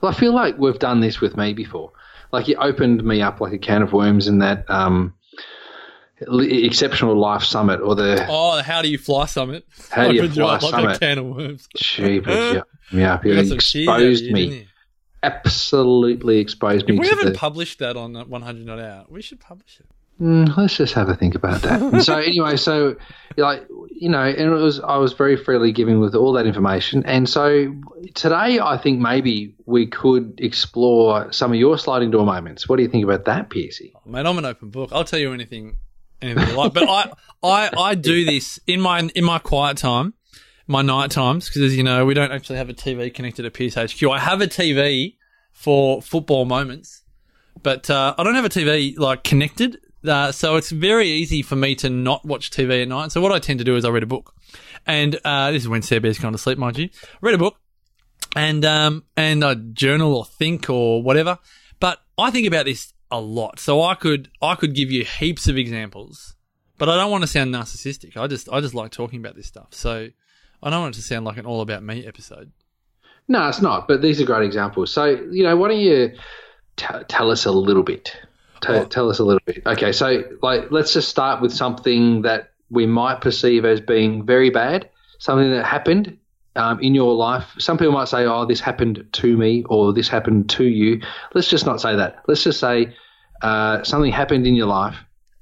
Well, 0.00 0.12
I 0.12 0.14
feel 0.14 0.32
like 0.34 0.58
we've 0.58 0.78
done 0.78 1.00
this 1.00 1.20
with 1.20 1.36
me 1.36 1.54
before. 1.54 1.92
Like 2.30 2.46
you 2.46 2.56
opened 2.56 3.02
me 3.02 3.22
up 3.22 3.40
like 3.40 3.52
a 3.54 3.58
can 3.58 3.82
of 3.82 3.92
worms 3.92 4.28
in 4.28 4.38
that 4.40 4.68
um, 4.70 5.14
exceptional 6.20 7.16
life 7.16 7.42
summit 7.42 7.80
or 7.80 7.94
the 7.94 8.26
Oh, 8.28 8.56
the 8.56 8.62
How 8.62 8.82
Do 8.82 8.88
You 8.90 8.98
Fly 8.98 9.26
Summit. 9.26 9.64
How 9.90 10.08
Do 10.08 10.14
You 10.14 10.28
Fly 10.28 10.54
up 10.56 10.62
like 10.62 10.70
Summit. 10.72 10.96
a 10.96 10.98
can 10.98 11.18
of 11.18 11.26
worms. 11.26 11.68
cheapers. 11.76 12.54
yeah, 12.56 12.62
yeah, 12.92 13.20
You 13.24 13.30
you 13.32 13.36
got 13.36 13.46
some 13.46 13.58
cheese 13.58 13.88
out 13.88 14.00
of 14.00 14.06
exposed 14.06 14.24
you, 14.24 14.32
me. 14.34 14.68
Absolutely 15.22 16.38
exposed 16.38 16.86
me 16.88 16.94
If 16.94 17.00
we 17.00 17.08
to 17.08 17.14
haven't 17.16 17.32
the. 17.32 17.38
published 17.38 17.78
that 17.80 17.96
on 17.96 18.14
uh, 18.14 18.24
100 18.24 18.66
Not 18.66 18.78
Out, 18.78 19.10
we 19.10 19.22
should 19.22 19.40
publish 19.40 19.80
it. 19.80 19.86
Mm, 20.20 20.56
let's 20.56 20.76
just 20.76 20.94
have 20.94 21.08
a 21.08 21.14
think 21.14 21.34
about 21.34 21.62
that. 21.62 21.80
And 21.80 22.02
so 22.02 22.16
anyway, 22.16 22.56
so 22.56 22.96
like 23.36 23.66
you 23.90 24.08
know, 24.08 24.22
and 24.22 24.38
it 24.38 24.48
was 24.50 24.80
I 24.80 24.96
was 24.96 25.12
very 25.12 25.36
freely 25.36 25.72
giving 25.72 26.00
with 26.00 26.14
all 26.14 26.32
that 26.32 26.46
information, 26.46 27.04
and 27.04 27.28
so 27.28 27.74
today 28.14 28.58
I 28.60 28.78
think 28.78 29.00
maybe 29.00 29.54
we 29.66 29.86
could 29.86 30.38
explore 30.38 31.32
some 31.32 31.52
of 31.52 31.58
your 31.58 31.78
sliding 31.78 32.10
door 32.10 32.24
moments. 32.24 32.68
What 32.68 32.76
do 32.76 32.82
you 32.82 32.88
think 32.88 33.04
about 33.04 33.26
that, 33.26 33.50
Piercy? 33.50 33.92
Mate, 34.04 34.26
I'm 34.26 34.38
an 34.38 34.44
open 34.44 34.70
book. 34.70 34.90
I'll 34.92 35.04
tell 35.04 35.20
you 35.20 35.32
anything, 35.32 35.76
anything 36.20 36.54
like. 36.56 36.72
But 36.72 36.88
I, 36.88 37.12
I, 37.42 37.70
I 37.76 37.94
do 37.94 38.24
this 38.24 38.58
in 38.66 38.80
my 38.80 39.08
in 39.14 39.24
my 39.24 39.38
quiet 39.38 39.76
time, 39.76 40.14
my 40.66 40.82
night 40.82 41.12
times, 41.12 41.48
because 41.48 41.62
as 41.62 41.76
you 41.76 41.84
know, 41.84 42.04
we 42.04 42.14
don't 42.14 42.32
actually 42.32 42.58
have 42.58 42.68
a 42.68 42.74
TV 42.74 43.12
connected 43.14 43.42
to 43.42 43.50
PSHQ. 43.50 44.12
I 44.12 44.18
have 44.18 44.40
a 44.40 44.48
TV 44.48 45.16
for 45.52 46.02
football 46.02 46.44
moments, 46.44 47.02
but 47.62 47.88
uh, 47.88 48.14
I 48.18 48.24
don't 48.24 48.34
have 48.34 48.44
a 48.44 48.48
TV 48.48 48.98
like 48.98 49.22
connected. 49.22 49.78
Uh, 50.06 50.30
so 50.32 50.56
it's 50.56 50.70
very 50.70 51.08
easy 51.08 51.42
for 51.42 51.56
me 51.56 51.74
to 51.76 51.90
not 51.90 52.24
watch 52.24 52.50
TV 52.50 52.82
at 52.82 52.88
night. 52.88 53.12
So 53.12 53.20
what 53.20 53.32
I 53.32 53.38
tend 53.38 53.58
to 53.58 53.64
do 53.64 53.76
is 53.76 53.84
I 53.84 53.88
read 53.88 54.02
a 54.02 54.06
book, 54.06 54.34
and 54.86 55.18
uh, 55.24 55.50
this 55.50 55.62
is 55.62 55.68
when 55.68 55.82
is 55.82 56.18
gone 56.18 56.32
to 56.32 56.38
sleep, 56.38 56.58
mind 56.58 56.78
you. 56.78 56.88
Read 57.20 57.34
a 57.34 57.38
book, 57.38 57.56
and 58.36 58.64
um 58.64 59.04
and 59.16 59.44
I 59.44 59.54
journal 59.54 60.14
or 60.14 60.24
think 60.24 60.70
or 60.70 61.02
whatever. 61.02 61.38
But 61.80 62.00
I 62.16 62.30
think 62.30 62.46
about 62.46 62.64
this 62.64 62.92
a 63.10 63.20
lot, 63.20 63.58
so 63.58 63.82
I 63.82 63.94
could 63.94 64.30
I 64.40 64.54
could 64.54 64.74
give 64.74 64.90
you 64.90 65.04
heaps 65.04 65.48
of 65.48 65.56
examples, 65.56 66.36
but 66.76 66.88
I 66.88 66.96
don't 66.96 67.10
want 67.10 67.22
to 67.22 67.28
sound 67.28 67.54
narcissistic. 67.54 68.16
I 68.16 68.26
just 68.26 68.48
I 68.52 68.60
just 68.60 68.74
like 68.74 68.92
talking 68.92 69.18
about 69.18 69.34
this 69.34 69.46
stuff, 69.46 69.68
so 69.70 70.08
I 70.62 70.70
don't 70.70 70.80
want 70.80 70.94
it 70.94 70.98
to 70.98 71.04
sound 71.04 71.24
like 71.24 71.38
an 71.38 71.46
all 71.46 71.60
about 71.60 71.82
me 71.82 72.06
episode. 72.06 72.52
No, 73.26 73.48
it's 73.48 73.60
not. 73.60 73.88
But 73.88 74.00
these 74.00 74.20
are 74.20 74.24
great 74.24 74.44
examples. 74.44 74.92
So 74.92 75.06
you 75.06 75.42
know, 75.42 75.56
why 75.56 75.68
don't 75.68 75.80
you 75.80 76.12
t- 76.76 77.04
tell 77.08 77.30
us 77.30 77.44
a 77.44 77.52
little 77.52 77.82
bit? 77.82 78.16
T- 78.60 78.72
Oh. 78.72 78.84
Tell 78.84 79.10
us 79.10 79.18
a 79.18 79.24
little 79.24 79.40
bit. 79.44 79.62
Okay, 79.66 79.92
so 79.92 80.24
like 80.42 80.70
let's 80.70 80.92
just 80.92 81.08
start 81.08 81.40
with 81.40 81.52
something 81.52 82.22
that 82.22 82.50
we 82.70 82.86
might 82.86 83.20
perceive 83.20 83.64
as 83.64 83.80
being 83.80 84.24
very 84.26 84.50
bad, 84.50 84.90
something 85.18 85.50
that 85.50 85.64
happened 85.64 86.18
um, 86.56 86.80
in 86.80 86.94
your 86.94 87.14
life. 87.14 87.44
Some 87.58 87.78
people 87.78 87.92
might 87.92 88.08
say, 88.08 88.24
"Oh, 88.24 88.44
this 88.44 88.60
happened 88.60 89.06
to 89.12 89.36
me," 89.36 89.64
or 89.64 89.92
"This 89.92 90.08
happened 90.08 90.50
to 90.50 90.64
you." 90.64 91.00
Let's 91.34 91.48
just 91.48 91.66
not 91.66 91.80
say 91.80 91.96
that. 91.96 92.22
Let's 92.26 92.42
just 92.42 92.60
say 92.60 92.94
uh, 93.42 93.82
something 93.84 94.12
happened 94.12 94.46
in 94.46 94.54
your 94.54 94.66
life, 94.66 94.96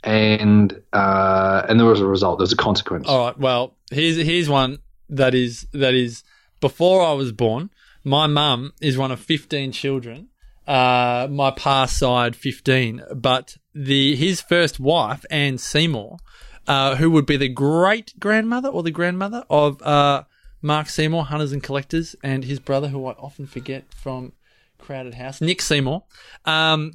and 0.05 0.81
uh, 0.93 1.63
and 1.69 1.81
there 1.81 1.87
was 1.87 2.01
a 2.01 2.07
result. 2.07 2.39
There 2.39 2.45
was 2.45 2.53
a 2.53 2.57
consequence. 2.57 3.09
All 3.09 3.27
right. 3.27 3.39
Well, 3.39 3.75
here's 3.91 4.17
here's 4.17 4.49
one 4.49 4.79
that 5.09 5.35
is 5.35 5.67
that 5.73 5.95
is 5.95 6.23
before 6.61 7.03
I 7.03 7.13
was 7.13 7.33
born. 7.33 7.71
My 8.05 8.27
mum 8.29 8.73
is 8.81 8.97
one 8.97 9.11
of 9.11 9.19
fifteen 9.21 9.73
children. 9.73 10.29
Uh, 10.67 11.29
my 11.31 11.51
pa 11.53 11.87
side 11.87 12.35
fifteen, 12.35 13.03
but 13.15 13.57
the 13.75 14.17
his 14.17 14.41
first 14.41 14.81
wife 14.81 15.25
Anne 15.31 15.59
Seymour, 15.59 16.19
uh, 16.67 16.97
who 16.97 17.11
would 17.11 17.27
be 17.27 17.37
the 17.37 17.49
great 17.49 18.19
grandmother 18.19 18.69
or 18.69 18.83
the 18.83 18.91
grandmother 18.91 19.45
of 19.49 19.81
uh, 19.83 20.25
Mark 20.63 20.89
Seymour, 20.89 21.27
Hunters 21.27 21.53
and 21.53 21.63
Collectors, 21.63 22.17
and 22.23 22.45
his 22.45 22.59
brother, 22.59 22.89
who 22.89 23.07
I 23.07 23.13
often 23.13 23.47
forget 23.47 23.85
from 23.95 24.33
Crowded 24.79 25.15
House, 25.15 25.41
Nick 25.41 25.63
Seymour. 25.63 26.03
Um, 26.45 26.95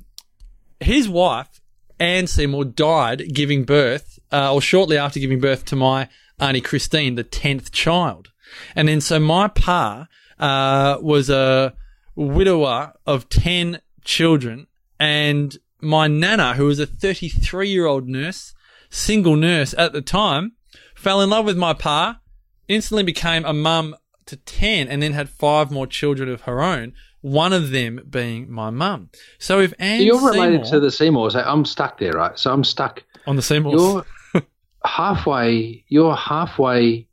his 0.82 1.08
wife 1.08 1.62
Anne 1.98 2.28
Seymour 2.28 2.66
died 2.66 3.34
giving 3.34 3.64
birth 3.64 4.20
uh, 4.32 4.54
or 4.54 4.62
shortly 4.62 4.98
after 4.98 5.20
giving 5.20 5.40
birth 5.40 5.64
to 5.66 5.76
my 5.76 6.10
auntie 6.40 6.60
Christine, 6.60 7.16
the 7.16 7.24
tenth 7.24 7.72
child. 7.72 8.32
And 8.76 8.88
then 8.88 9.02
so 9.02 9.20
my 9.20 9.48
pa 9.48 10.08
uh, 10.40 10.98
was 11.00 11.30
a 11.30 11.74
widower 12.16 12.94
of 13.06 13.30
ten 13.30 13.82
children, 14.04 14.68
and 15.00 15.58
my 15.82 16.08
nana, 16.08 16.54
who 16.56 16.66
was 16.66 16.80
a 16.80 16.86
thirty-three-year-old 16.86 18.08
nurse, 18.08 18.54
single 18.90 19.36
nurse 19.36 19.74
at 19.78 19.94
the 19.94 20.02
time, 20.02 20.54
fell 20.96 21.22
in 21.22 21.30
love 21.30 21.46
with 21.46 21.58
my 21.58 21.74
pa, 21.74 22.20
instantly 22.68 23.04
became 23.04 23.46
a 23.46 23.54
mum 23.54 23.96
to 24.32 24.38
10 24.38 24.88
and 24.88 25.02
then 25.02 25.14
had 25.14 25.30
five 25.30 25.72
more 25.72 25.86
children 25.86 26.30
of 26.30 26.42
her 26.42 26.62
own, 26.62 26.94
one 27.22 27.54
of 27.54 27.72
them 27.72 28.00
being 28.10 28.50
my 28.52 28.70
mum. 28.70 29.10
So 29.40 29.60
if 29.60 29.74
Anne 29.78 30.00
So 30.00 30.04
you're 30.06 30.26
related 30.26 30.64
to 30.66 30.80
the 30.80 30.90
Seymours. 30.90 31.36
Eh? 31.36 31.44
I'm 31.46 31.66
stuck 31.66 32.00
there, 32.00 32.14
right? 32.14 32.38
So 32.40 32.52
I'm 32.52 32.64
stuck. 32.64 33.04
on 33.28 33.36
the 33.36 33.42
Seymours, 33.42 33.82
You're 33.82 34.44
halfway. 34.86 35.84
You're 35.88 36.16
halfway. 36.16 37.08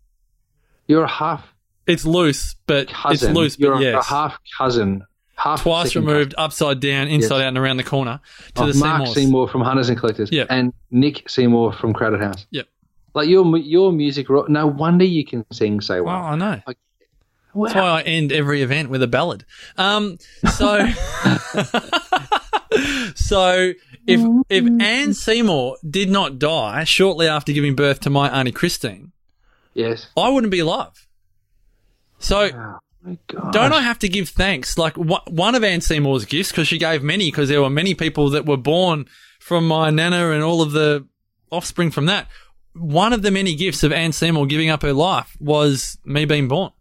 You're 0.87 1.07
half 1.07 1.43
it's 1.89 2.05
loose, 2.05 2.55
but 2.67 2.89
cousin. 2.89 3.31
it's 3.31 3.37
loose, 3.37 3.59
you're 3.59 3.73
but 3.73 3.81
a- 3.81 3.85
yes. 3.85 4.05
a 4.07 4.09
half 4.09 4.39
cousin. 4.57 5.05
Half 5.37 5.63
Twice 5.63 5.95
removed, 5.95 6.35
upside 6.37 6.81
down, 6.81 7.07
inside 7.07 7.37
Yes. 7.37 7.43
out, 7.45 7.49
and 7.49 7.59
around 7.59 7.77
the 7.77 7.85
corner 7.85 8.19
to 8.47 8.53
cousin 8.55 8.67
the 8.67 8.71
of 8.71 8.77
Mark 8.81 8.99
Seymours. 9.03 9.15
Seymour 9.15 9.49
from 9.49 9.61
Hunters 9.61 9.89
and 9.89 9.97
Collectors. 9.97 10.33
Yep. 10.33 10.49
And 10.51 10.73
Nick 10.91 11.29
Seymour 11.31 11.73
from 11.75 11.93
Crowded 11.95 12.21
House. 12.21 12.45
Yep. 12.51 12.67
Like 13.15 13.29
your 13.29 13.57
your 13.59 13.93
music. 13.93 14.27
No 14.49 14.67
wonder 14.67 15.05
you 15.05 15.25
can 15.25 15.45
sing 15.53 15.81
so 15.81 16.03
Well, 16.03 16.15
well. 16.15 16.25
I 16.25 16.35
know. 16.37 16.61
Wow. 17.55 17.65
That's 17.67 17.75
why 17.77 17.83
I 17.83 18.03
end 18.03 18.33
every 18.33 18.63
event 18.63 18.91
with 18.91 19.03
a 19.03 19.07
ballad. 19.07 19.45
Um, 19.77 20.19
so, 20.55 20.87
so 23.15 23.73
if 24.07 24.21
if 24.49 24.65
Anne 24.81 25.15
Seymour 25.15 25.77
did 25.89 26.11
not 26.11 26.39
die 26.39 26.85
shortly 26.85 27.27
after 27.27 27.53
giving 27.53 27.75
birth 27.75 28.01
to 28.01 28.11
my 28.11 28.29
auntie 28.29 28.53
Christine, 28.53 29.13
Yes. 29.75 30.09
I 30.17 30.29
wouldn't 30.31 30.51
be 30.51 30.59
alive. 30.59 31.07
So 32.19 32.51
Oh 33.07 33.51
don't 33.53 33.73
I 33.73 33.81
have 33.81 33.99
to 34.01 34.09
give 34.09 34.29
thanks? 34.29 34.77
Like 34.77 34.95
wh- 34.95 35.27
one 35.29 35.55
of 35.55 35.63
Anne 35.65 35.81
Seymour's 35.81 36.25
gifts, 36.25 36.51
because 36.51 36.69
she 36.69 36.79
gave 36.79 37.03
many, 37.03 37.31
because 37.31 37.49
there 37.49 37.63
were 37.63 37.71
many 37.71 37.95
people 37.95 38.31
that 38.31 38.45
were 38.45 38.57
born 38.57 39.07
from 39.39 39.67
my 39.69 39.91
nana 39.91 40.31
and 40.31 40.43
all 40.43 40.61
of 40.63 40.73
the 40.73 41.07
offspring 41.51 41.91
from 41.91 42.07
that. 42.07 42.29
One 42.75 43.13
of 43.13 43.23
the 43.23 43.31
many 43.31 43.55
gifts 43.55 43.83
of 43.83 43.93
Anne 43.93 44.13
Seymour 44.13 44.47
giving 44.47 44.69
up 44.69 44.83
her 44.83 44.93
life 44.93 45.37
was 45.41 45.97
me 46.05 46.25
being 46.25 46.49
born. 46.49 46.73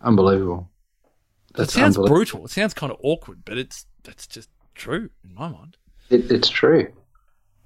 Unbelievable. 0.00 0.70
That 1.54 1.70
sounds 1.70 1.96
brutal. 1.96 2.44
It 2.44 2.50
sounds 2.50 2.74
kind 2.74 2.92
of 2.92 2.98
awkward, 3.02 3.44
but 3.44 3.58
it's 3.58 3.86
that's 4.04 4.26
just 4.26 4.48
true 4.74 5.10
in 5.24 5.34
my 5.34 5.48
mind. 5.48 5.76
It, 6.08 6.30
it's 6.30 6.48
true. 6.48 6.92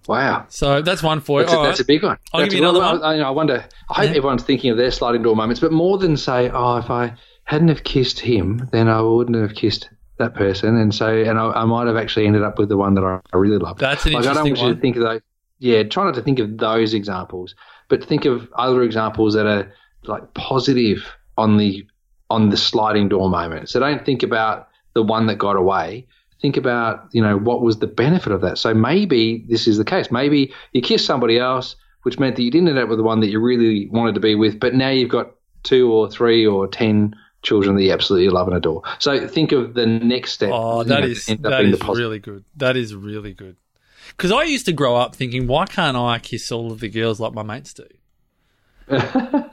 Wow. 0.07 0.47
So 0.49 0.83
that's 0.83 1.03
one 1.03 1.21
for 1.21 1.41
you. 1.41 1.47
That's, 1.47 1.57
a, 1.59 1.63
that's 1.63 1.81
oh, 1.81 1.83
a 1.83 1.87
big 1.87 2.03
one. 2.03 2.19
I'll 2.33 2.41
That's 2.41 2.53
give 2.53 2.61
you 2.63 2.69
another 2.69 2.85
I- 2.85 2.93
one. 2.93 3.03
I, 3.03 3.15
you 3.15 3.21
know, 3.21 3.29
I 3.29 3.31
wonder. 3.31 3.65
I 3.91 3.95
hope 3.95 4.05
Yeah. 4.05 4.17
everyone's 4.17 4.43
thinking 4.43 4.71
of 4.71 4.77
their 4.77 4.91
sliding 4.91 5.23
door 5.23 5.35
moments, 5.37 5.61
but 5.61 5.73
more 5.73 5.99
than 5.99 6.17
say, 6.17 6.51
"Oh, 6.51 6.77
if 6.77 6.91
I 6.91 7.15
hadn't 7.45 7.69
have 7.69 7.85
kissed 7.85 8.21
him, 8.21 8.69
then 8.73 8.89
I 8.89 9.01
wouldn't 9.01 9.37
have 9.37 9.55
kissed 9.55 9.89
that 10.19 10.35
person," 10.35 10.77
and 10.77 10.95
so, 10.95 11.09
and 11.09 11.39
I, 11.39 11.47
I 11.53 11.65
might 11.65 11.87
have 11.87 11.97
actually 11.97 12.27
ended 12.27 12.43
up 12.43 12.59
with 12.59 12.69
the 12.69 12.77
one 12.77 12.95
that 12.95 13.05
I, 13.05 13.21
I 13.33 13.37
really 13.37 13.59
loved. 13.59 13.81
That's 13.81 14.05
an 14.07 14.13
like, 14.13 14.27
I 14.27 14.35
don't 14.35 14.47
interesting 14.47 14.67
want 14.67 14.69
you 14.69 14.75
to 14.75 14.81
think 14.81 14.97
of 14.97 15.03
those. 15.03 15.21
Yeah, 15.59 15.83
try 15.85 16.05
not 16.05 16.15
to 16.17 16.23
think 16.23 16.39
of 16.39 16.59
those 16.59 16.93
examples, 16.95 17.55
but 17.89 18.05
think 18.05 18.25
of 18.27 18.49
other 18.57 18.83
examples 18.83 19.35
that 19.35 19.47
are 19.47 19.73
like 20.05 20.35
positive 20.35 21.11
on 21.39 21.57
the 21.57 21.87
on 22.31 22.51
the 22.51 22.57
sliding 22.57 23.09
door 23.09 23.31
moment. 23.31 23.69
So 23.71 23.81
don't 23.81 24.05
think 24.05 24.23
about 24.23 24.69
the 24.95 25.03
one 25.03 25.27
that 25.27 25.37
got 25.37 25.57
away. 25.57 26.07
Think 26.41 26.57
about 26.57 27.09
you 27.13 27.23
know 27.23 27.39
what 27.39 27.63
was 27.63 27.79
the 27.79 27.87
benefit 27.87 28.33
of 28.33 28.41
that. 28.43 28.59
So 28.59 28.75
maybe 28.75 29.45
this 29.49 29.67
is 29.67 29.79
the 29.79 29.85
case. 29.85 30.11
Maybe 30.11 30.53
you 30.73 30.83
kissed 30.83 31.07
somebody 31.07 31.39
else, 31.39 31.77
which 32.03 32.19
meant 32.19 32.37
that 32.37 32.43
you 32.43 32.51
didn't 32.51 32.69
end 32.69 32.79
up 32.79 32.89
with 32.89 32.99
the 32.99 33.05
one 33.05 33.21
that 33.21 33.29
you 33.29 33.41
really 33.41 33.89
wanted 33.89 34.15
to 34.15 34.21
be 34.21 34.35
with, 34.35 34.61
but 34.61 34.75
now 34.75 34.91
you've 34.91 35.11
got 35.11 35.33
two 35.63 35.91
or 35.93 36.11
three 36.11 36.47
or 36.47 36.69
ten 36.69 37.15
children 37.43 37.77
that 37.77 37.83
you 37.83 37.93
absolutely 37.93 38.31
love 38.31 38.49
and 38.49 38.57
adore. 38.57 38.83
So 38.99 39.29
think 39.29 39.53
of 39.53 39.75
the 39.75 39.87
next 39.87 40.33
step. 40.33 40.51
Oh, 40.53 40.83
that 40.83 41.01
know, 41.01 41.07
is 41.07 41.27
that 41.27 41.65
is 41.65 41.83
really 41.83 42.19
good. 42.19 42.45
That 42.57 42.77
is 42.77 42.95
really 42.95 43.33
good. 43.33 43.57
Because 44.09 44.33
I 44.33 44.43
used 44.45 44.67
to 44.67 44.73
grow 44.73 44.97
up 44.97 45.15
thinking, 45.17 45.47
why 45.47 45.67
can't 45.67 45.97
I 45.97 46.19
kiss 46.19 46.53
all 46.53 46.73
of 46.73 46.81
the 46.81 46.89
girls 46.89 47.21
like 47.21 47.33
my 47.33 47.43
mates 47.43 47.75
do? 47.75 47.87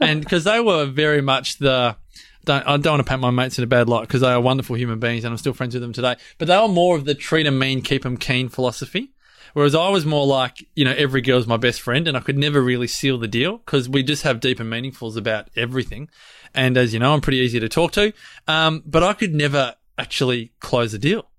and 0.01 0.21
because 0.21 0.43
they 0.43 0.59
were 0.59 0.85
very 0.85 1.21
much 1.21 1.57
the. 1.57 1.95
Don't, 2.45 2.65
I 2.67 2.77
don't 2.77 2.93
want 2.93 3.05
to 3.05 3.09
paint 3.09 3.21
my 3.21 3.29
mates 3.29 3.57
in 3.57 3.63
a 3.63 3.67
bad 3.67 3.87
light 3.87 4.01
because 4.01 4.21
they 4.21 4.31
are 4.31 4.41
wonderful 4.41 4.75
human 4.75 4.99
beings 4.99 5.23
and 5.23 5.31
I'm 5.31 5.37
still 5.37 5.53
friends 5.53 5.73
with 5.75 5.81
them 5.81 5.93
today. 5.93 6.15
But 6.37 6.47
they 6.47 6.57
were 6.57 6.67
more 6.67 6.95
of 6.95 7.05
the 7.05 7.13
treat 7.13 7.45
'em 7.45 7.59
mean, 7.59 7.81
keep 7.81 8.05
'em 8.05 8.17
keen 8.17 8.49
philosophy. 8.49 9.11
Whereas 9.53 9.75
I 9.75 9.89
was 9.89 10.05
more 10.05 10.25
like, 10.25 10.65
you 10.75 10.85
know, 10.85 10.93
every 10.97 11.21
girl's 11.21 11.45
my 11.45 11.57
best 11.57 11.81
friend 11.81 12.07
and 12.07 12.15
I 12.15 12.21
could 12.21 12.37
never 12.37 12.61
really 12.61 12.87
seal 12.87 13.17
the 13.17 13.27
deal 13.27 13.57
because 13.57 13.89
we 13.89 14.01
just 14.01 14.23
have 14.23 14.39
deep 14.39 14.59
and 14.59 14.71
meaningfuls 14.71 15.17
about 15.17 15.49
everything. 15.55 16.09
And 16.53 16.77
as 16.77 16.93
you 16.93 16.99
know, 16.99 17.13
I'm 17.13 17.21
pretty 17.21 17.39
easy 17.39 17.59
to 17.59 17.69
talk 17.69 17.91
to. 17.93 18.13
Um, 18.47 18.81
but 18.85 19.03
I 19.03 19.13
could 19.13 19.33
never 19.33 19.75
actually 19.97 20.53
close 20.59 20.93
the 20.93 20.99
deal. 20.99 21.29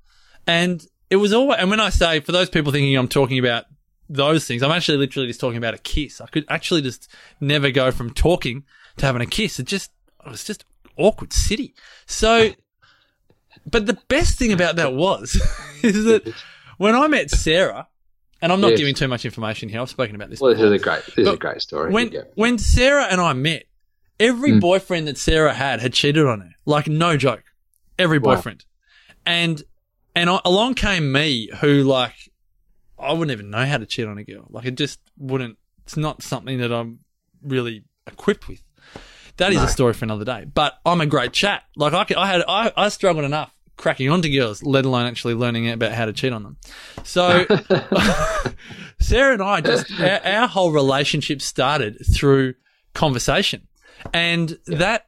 And 0.47 0.87
it 1.11 1.17
was 1.17 1.33
always, 1.33 1.59
and 1.59 1.71
when 1.71 1.81
I 1.81 1.89
say, 1.91 2.21
for 2.21 2.33
those 2.33 2.51
people 2.51 2.73
thinking 2.73 2.97
I'm 2.97 3.09
talking 3.09 3.39
about 3.39 3.65
those 4.09 4.47
things, 4.47 4.63
I'm 4.63 4.71
actually 4.71 4.99
literally 4.99 5.29
just 5.29 5.41
talking 5.41 5.59
about 5.59 5.75
a 5.75 5.79
kiss. 5.79 6.21
I 6.21 6.27
could 6.27 6.45
actually 6.49 6.83
just 6.83 7.09
never 7.41 7.71
go 7.71 7.91
from 7.91 8.13
talking 8.13 8.65
to 8.99 9.07
having 9.07 9.23
a 9.23 9.27
kiss. 9.27 9.59
It 9.59 9.67
just, 9.67 9.91
it 10.25 10.31
was 10.31 10.45
just 10.45 10.65
awkward 10.97 11.33
city. 11.33 11.75
So, 12.07 12.51
but 13.71 13.87
the 13.87 13.99
best 14.09 14.39
thing 14.39 14.53
about 14.53 14.77
that 14.77 14.95
was, 14.95 15.41
is 15.83 16.05
that 16.05 16.35
when 16.79 16.95
I 16.95 17.07
met 17.09 17.31
Sarah, 17.31 17.89
and 18.41 18.53
I'm 18.53 18.61
not 18.61 18.71
Yes. 18.71 18.79
giving 18.79 18.95
too 18.95 19.09
much 19.09 19.25
information 19.25 19.69
here, 19.69 19.81
I've 19.81 19.91
spoken 19.91 20.15
about 20.17 20.31
this 20.31 20.41
Well, 20.41 20.53
this 20.53 20.63
is 20.63 20.73
a 20.73 20.79
great. 20.79 21.05
This 21.07 21.19
is 21.19 21.29
a 21.29 21.37
great 21.37 21.61
story. 21.63 21.93
When 21.93 22.13
when 22.35 22.59
Sarah 22.59 23.05
and 23.05 23.21
I 23.21 23.33
met, 23.35 23.65
every 24.19 24.53
Mm. 24.53 24.61
boyfriend 24.61 25.07
that 25.09 25.17
Sarah 25.19 25.55
had 25.55 25.81
had 25.81 25.93
cheated 25.93 26.27
on 26.27 26.41
her. 26.41 26.51
Like 26.65 26.89
no 26.89 27.17
joke, 27.17 27.45
every 27.99 28.19
Wow. 28.19 28.35
boyfriend. 28.35 28.65
And 29.25 29.63
and 30.15 30.29
I, 30.29 30.41
along 30.45 30.75
came 30.75 31.13
me, 31.13 31.51
who 31.61 31.85
like 31.85 32.15
I 32.99 33.13
wouldn't 33.13 33.31
even 33.31 33.51
know 33.51 33.65
how 33.65 33.79
to 33.79 33.87
cheat 33.87 34.07
on 34.07 34.19
a 34.19 34.25
girl. 34.25 34.47
Like 34.51 34.65
it 34.67 34.75
just 34.77 34.99
wouldn't. 35.17 35.57
It's 35.85 35.97
not 35.97 36.23
something 36.23 36.59
that 36.59 36.73
I'm 36.73 37.01
really 37.43 37.85
equipped 38.07 38.49
with. 38.49 38.63
That 39.43 39.53
is 39.53 39.61
a 39.61 39.69
story 39.69 39.93
for 39.93 40.05
another 40.05 40.25
day. 40.25 40.45
But 40.45 40.75
I'm 40.87 41.01
a 41.01 41.07
great 41.07 41.33
chat. 41.33 41.65
Like 41.75 41.93
I, 41.93 42.07
I 42.17 42.27
had 42.29 42.45
I, 42.47 42.73
I 42.77 42.89
struggled 42.91 43.25
enough 43.25 43.53
cracking 43.77 44.09
onto 44.09 44.33
girls, 44.33 44.63
let 44.63 44.85
alone 44.85 45.07
actually 45.07 45.35
learning 45.35 45.69
about 45.69 45.91
how 45.91 46.05
to 46.05 46.13
cheat 46.13 46.33
on 46.33 46.45
them. 46.45 46.57
So 47.03 47.45
Sarah 49.01 49.33
and 49.33 49.43
I 49.43 49.61
just 49.61 49.91
our, 50.01 50.25
our 50.25 50.47
whole 50.47 50.71
relationship 50.71 51.43
started 51.43 51.99
through 52.15 52.55
conversation, 52.95 53.67
and 54.15 54.57
that 54.67 55.07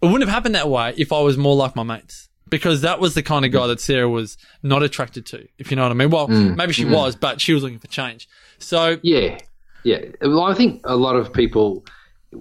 it 0.00 0.06
wouldn't 0.06 0.22
have 0.22 0.32
happened 0.32 0.54
that 0.54 0.68
way 0.68 0.94
if 0.96 1.12
I 1.12 1.20
was 1.20 1.36
more 1.36 1.56
like 1.56 1.74
my 1.74 1.82
mates. 1.82 2.28
Because 2.48 2.80
that 2.80 2.98
was 2.98 3.14
the 3.14 3.22
kind 3.22 3.44
of 3.44 3.52
guy 3.52 3.60
mm. 3.60 3.68
that 3.68 3.80
Sarah 3.80 4.08
was 4.08 4.36
not 4.60 4.82
attracted 4.82 5.24
to, 5.26 5.46
if 5.58 5.70
you 5.70 5.76
know 5.76 5.84
what 5.84 5.92
I 5.92 5.94
mean. 5.94 6.10
Well, 6.10 6.26
mm. 6.26 6.56
maybe 6.56 6.72
she 6.72 6.84
mm. 6.84 6.92
was, 6.92 7.14
but 7.14 7.40
she 7.40 7.52
was 7.52 7.62
looking 7.62 7.78
for 7.78 7.86
change. 7.86 8.28
So 8.58 8.98
Yeah, 9.02 9.38
yeah. 9.84 10.00
Well, 10.20 10.42
I 10.42 10.54
think 10.54 10.80
a 10.84 10.96
lot 10.96 11.14
of 11.14 11.32
people 11.32 11.84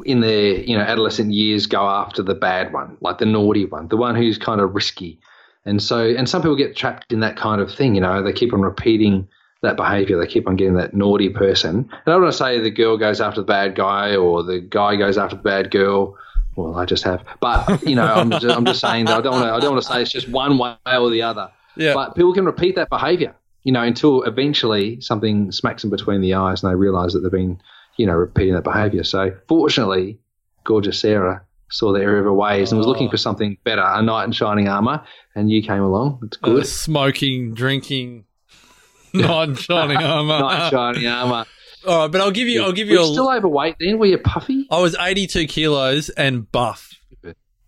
in 0.06 0.19
their 0.19 0.54
you 0.60 0.78
know 0.78 0.84
adolescent 0.84 1.34
years 1.34 1.65
go 1.65 1.88
after 1.88 2.21
the 2.21 2.36
bad 2.36 2.73
one, 2.73 2.97
like 3.02 3.17
the 3.17 3.25
naughty 3.25 3.65
one, 3.65 3.88
the 3.88 3.97
one 3.97 4.15
who's 4.15 4.38
kind 4.38 4.62
of 4.62 4.73
risky, 4.75 5.19
and 5.65 5.82
so 5.82 6.08
and 6.08 6.30
some 6.30 6.41
people 6.41 6.56
get 6.56 6.75
trapped 6.75 7.12
in 7.12 7.19
that 7.21 7.38
kind 7.38 7.62
of 7.62 7.73
thing. 7.73 7.95
You 7.95 8.02
know, 8.02 8.21
they 8.23 8.34
keep 8.34 8.54
on 8.54 8.62
repeating 8.62 9.28
that 9.62 9.75
behavior. 9.75 10.17
They 10.17 10.28
keep 10.28 10.47
on 10.47 10.56
getting 10.56 10.75
that 10.75 10.93
naughty 10.93 11.30
person. 11.30 11.75
And 11.75 11.89
I 12.08 12.12
don't 12.12 12.21
want 12.21 12.34
to 12.34 12.38
say 12.38 12.60
the 12.60 12.69
girl 12.69 12.97
goes 12.97 13.19
after 13.19 13.41
the 13.41 13.47
bad 13.47 13.75
guy 13.75 14.15
or 14.15 14.43
the 14.43 14.60
guy 14.60 14.95
goes 14.95 15.17
after 15.17 15.36
the 15.36 15.41
bad 15.41 15.71
girl. 15.71 16.17
Well, 16.56 16.75
I 16.75 16.86
just 16.86 17.04
have, 17.04 17.23
but 17.39 17.84
you 17.88 17.95
know, 17.95 18.06
I'm 18.06 18.32
just, 18.32 18.45
I'm 18.45 18.65
just 18.65 18.82
saying 18.82 19.06
that 19.06 19.17
I 19.17 19.21
don't 19.21 19.34
want 19.34 19.45
to. 19.45 19.54
I 19.54 19.60
don't 19.60 19.71
want 19.71 19.84
to 19.84 19.91
say 19.91 20.02
it's 20.02 20.12
just 20.12 20.28
one 20.30 20.58
way 20.58 20.75
or 20.86 21.10
the 21.10 21.21
other. 21.21 21.49
yeah, 21.75 21.93
But 21.93 22.15
people 22.15 22.34
can 22.34 22.45
repeat 22.45 22.75
that 22.75 22.89
behaviour, 22.89 23.34
you 23.63 23.71
know, 23.71 23.82
until 23.82 24.23
eventually 24.23 24.99
something 24.99 25.52
smacks 25.52 25.84
them 25.84 25.91
between 25.91 26.21
the 26.21 26.34
eyes 26.34 26.62
and 26.63 26.71
they 26.71 26.75
realise 26.75 27.13
that 27.13 27.19
they've 27.19 27.32
been, 27.32 27.62
you 28.00 28.06
know, 28.06 28.14
repeating 28.14 28.54
that 28.54 28.64
behaviour. 28.64 29.04
So 29.04 29.36
fortunately, 29.50 30.18
gorgeous 30.64 30.98
Sarah 30.98 31.46
saw 31.70 31.92
the 31.92 32.00
error 32.00 32.20
of 32.20 32.24
her 32.24 32.34
ways 32.34 32.72
and 32.72 32.78
was 32.78 32.88
looking 32.88 33.10
for 33.10 33.18
something 33.18 33.58
better, 33.66 33.84
a 33.86 34.02
knight 34.02 34.24
in 34.24 34.32
shining 34.32 34.70
armour, 34.70 35.04
and 35.36 35.52
you 35.52 35.62
came 35.62 35.84
along. 35.84 36.22
It's 36.24 36.38
uh, 36.42 36.48
good. 36.48 36.66
smoking, 36.66 37.54
drinking, 37.54 38.24
not 39.14 39.60
shining 39.60 39.98
armor. 39.98 40.40
knight 40.40 40.66
in 40.66 40.72
shining 40.72 41.08
armour. 41.08 41.46
All 41.86 42.00
right, 42.00 42.08
but 42.12 42.22
I'll 42.22 42.32
give 42.32 42.48
you. 42.48 42.64
I'll 42.64 42.72
give 42.72 42.88
Were 42.88 42.94
you. 42.94 43.00
you 43.02 43.10
A, 43.10 43.14
still 43.14 43.30
overweight 43.30 43.76
then? 43.82 44.00
Were 44.00 44.06
you 44.06 44.18
puffy? 44.18 44.66
I 44.72 44.80
was 44.80 44.96
82 44.98 45.48
kilos 45.48 46.08
and 46.08 46.50
buff. 46.50 46.94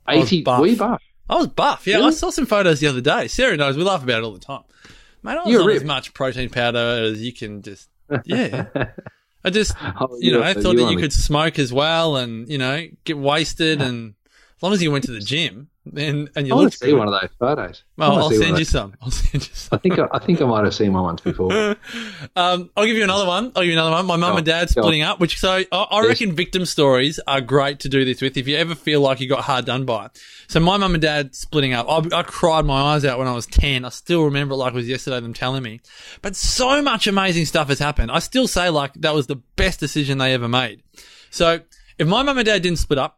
80, 0.08 0.44
buff. 0.44 0.62
were 0.62 0.68
you 0.68 0.78
buff? 0.78 1.02
I 1.30 1.36
was 1.36 1.48
buff. 1.48 1.86
Yeah, 1.88 2.00
I 2.00 2.12
saw 2.12 2.30
some 2.30 2.46
photos 2.46 2.80
the 2.80 2.88
other 2.88 3.02
day. 3.02 3.28
Sarah 3.28 3.58
knows 3.58 3.76
we 3.76 3.84
laugh 3.84 4.02
about 4.04 4.20
it 4.20 4.24
all 4.24 4.34
the 4.34 4.40
time. 4.40 4.64
Mate, 5.24 5.34
I 5.34 5.44
was 5.44 5.52
You're 5.52 5.64
on 5.64 5.72
as 5.72 5.84
much 5.84 6.14
protein 6.14 6.50
powder 6.50 7.04
as 7.12 7.22
you 7.22 7.34
can 7.34 7.62
just. 7.62 7.90
Yeah, 8.24 8.68
I 9.44 9.50
just 9.50 9.76
Oh, 10.00 10.18
you 10.20 10.32
know 10.32 10.44
I 10.44 10.54
thought 10.54 10.74
you 10.74 10.86
that 10.86 10.92
you 10.92 10.96
me. 10.98 11.02
could 11.02 11.14
smoke 11.14 11.58
as 11.60 11.74
well 11.74 12.16
and 12.18 12.48
you 12.48 12.58
know 12.58 12.88
get 13.06 13.18
wasted 13.18 13.82
and 13.88 14.14
as 14.58 14.64
long 14.64 14.74
as 14.74 14.84
you 14.84 14.92
went 14.92 15.06
to 15.06 15.12
the 15.12 15.20
gym, 15.20 15.70
and 15.86 16.30
and 16.36 16.52
I 16.54 16.56
you 16.56 16.70
to 16.70 16.78
see 16.78 16.94
one 16.94 17.08
of 17.08 17.20
those 17.20 17.30
photos. 17.40 17.84
Well, 17.98 18.18
I'll 18.20 18.30
send 18.32 18.60
you 18.60 18.66
some. 18.66 18.94
I'll 19.02 19.10
send 19.12 19.48
you 19.48 19.54
some. 19.56 19.78
I 19.78 19.82
think 19.82 19.98
I, 20.00 20.08
I 20.12 20.20
think 20.20 20.42
I 20.42 20.46
might 20.46 20.64
have 20.64 20.76
seen 20.76 20.94
one 20.94 21.04
once 21.04 21.22
before. 21.22 21.76
Um, 22.36 22.70
I'll 22.78 22.86
give 22.86 22.96
you 22.96 23.04
another 23.04 23.26
one. 23.26 23.52
I'll 23.56 23.64
give 23.64 23.66
you 23.66 23.74
another 23.74 23.92
one. 23.92 24.06
My 24.06 24.16
mum 24.16 24.38
and 24.38 24.46
dad 24.46 24.70
splitting 24.70 25.02
up, 25.02 25.20
which 25.20 25.40
so 25.40 25.52
I, 25.52 25.66
I 25.72 26.02
Yes. 26.02 26.08
reckon 26.08 26.34
victim 26.34 26.66
stories 26.66 27.20
are 27.28 27.42
great 27.42 27.80
to 27.82 27.90
do 27.90 28.06
this 28.06 28.22
with 28.22 28.38
if 28.38 28.48
you 28.48 28.56
ever 28.58 28.76
feel 28.76 29.02
like 29.02 29.20
you 29.20 29.28
got 29.28 29.44
hard 29.44 29.66
done 29.66 29.86
by. 29.86 30.10
So 30.48 30.60
my 30.60 30.78
mum 30.78 30.94
and 30.94 31.02
dad 31.02 31.36
splitting 31.36 31.74
up. 31.74 31.88
I, 31.90 32.20
I 32.20 32.24
cried 32.24 32.64
my 32.66 32.94
eyes 32.94 33.04
out 33.06 33.20
when 33.20 33.28
I 33.28 33.34
was 33.34 33.48
10. 33.48 33.84
I 33.86 33.90
still 33.90 34.24
remember 34.26 34.54
it 34.54 34.58
like 34.58 34.74
it 34.74 34.76
was 34.78 34.88
yesterday, 34.88 35.20
them 35.20 35.34
telling 35.34 35.64
me. 35.64 35.82
But 36.22 36.36
so 36.36 36.82
much 36.82 37.08
amazing 37.08 37.46
stuff 37.46 37.68
has 37.70 37.80
happened. 37.80 38.12
I 38.12 38.20
still 38.20 38.48
say 38.48 38.70
like 38.70 38.94
that 38.96 39.14
was 39.14 39.28
the 39.28 39.38
best 39.56 39.80
decision 39.80 40.20
they 40.20 40.34
ever 40.34 40.48
made. 40.48 40.84
So 41.32 41.60
if 41.98 42.08
my 42.08 42.24
mum 42.24 42.38
and 42.38 42.46
dad 42.46 42.62
didn't 42.62 42.80
split 42.80 43.00
up, 43.00 43.18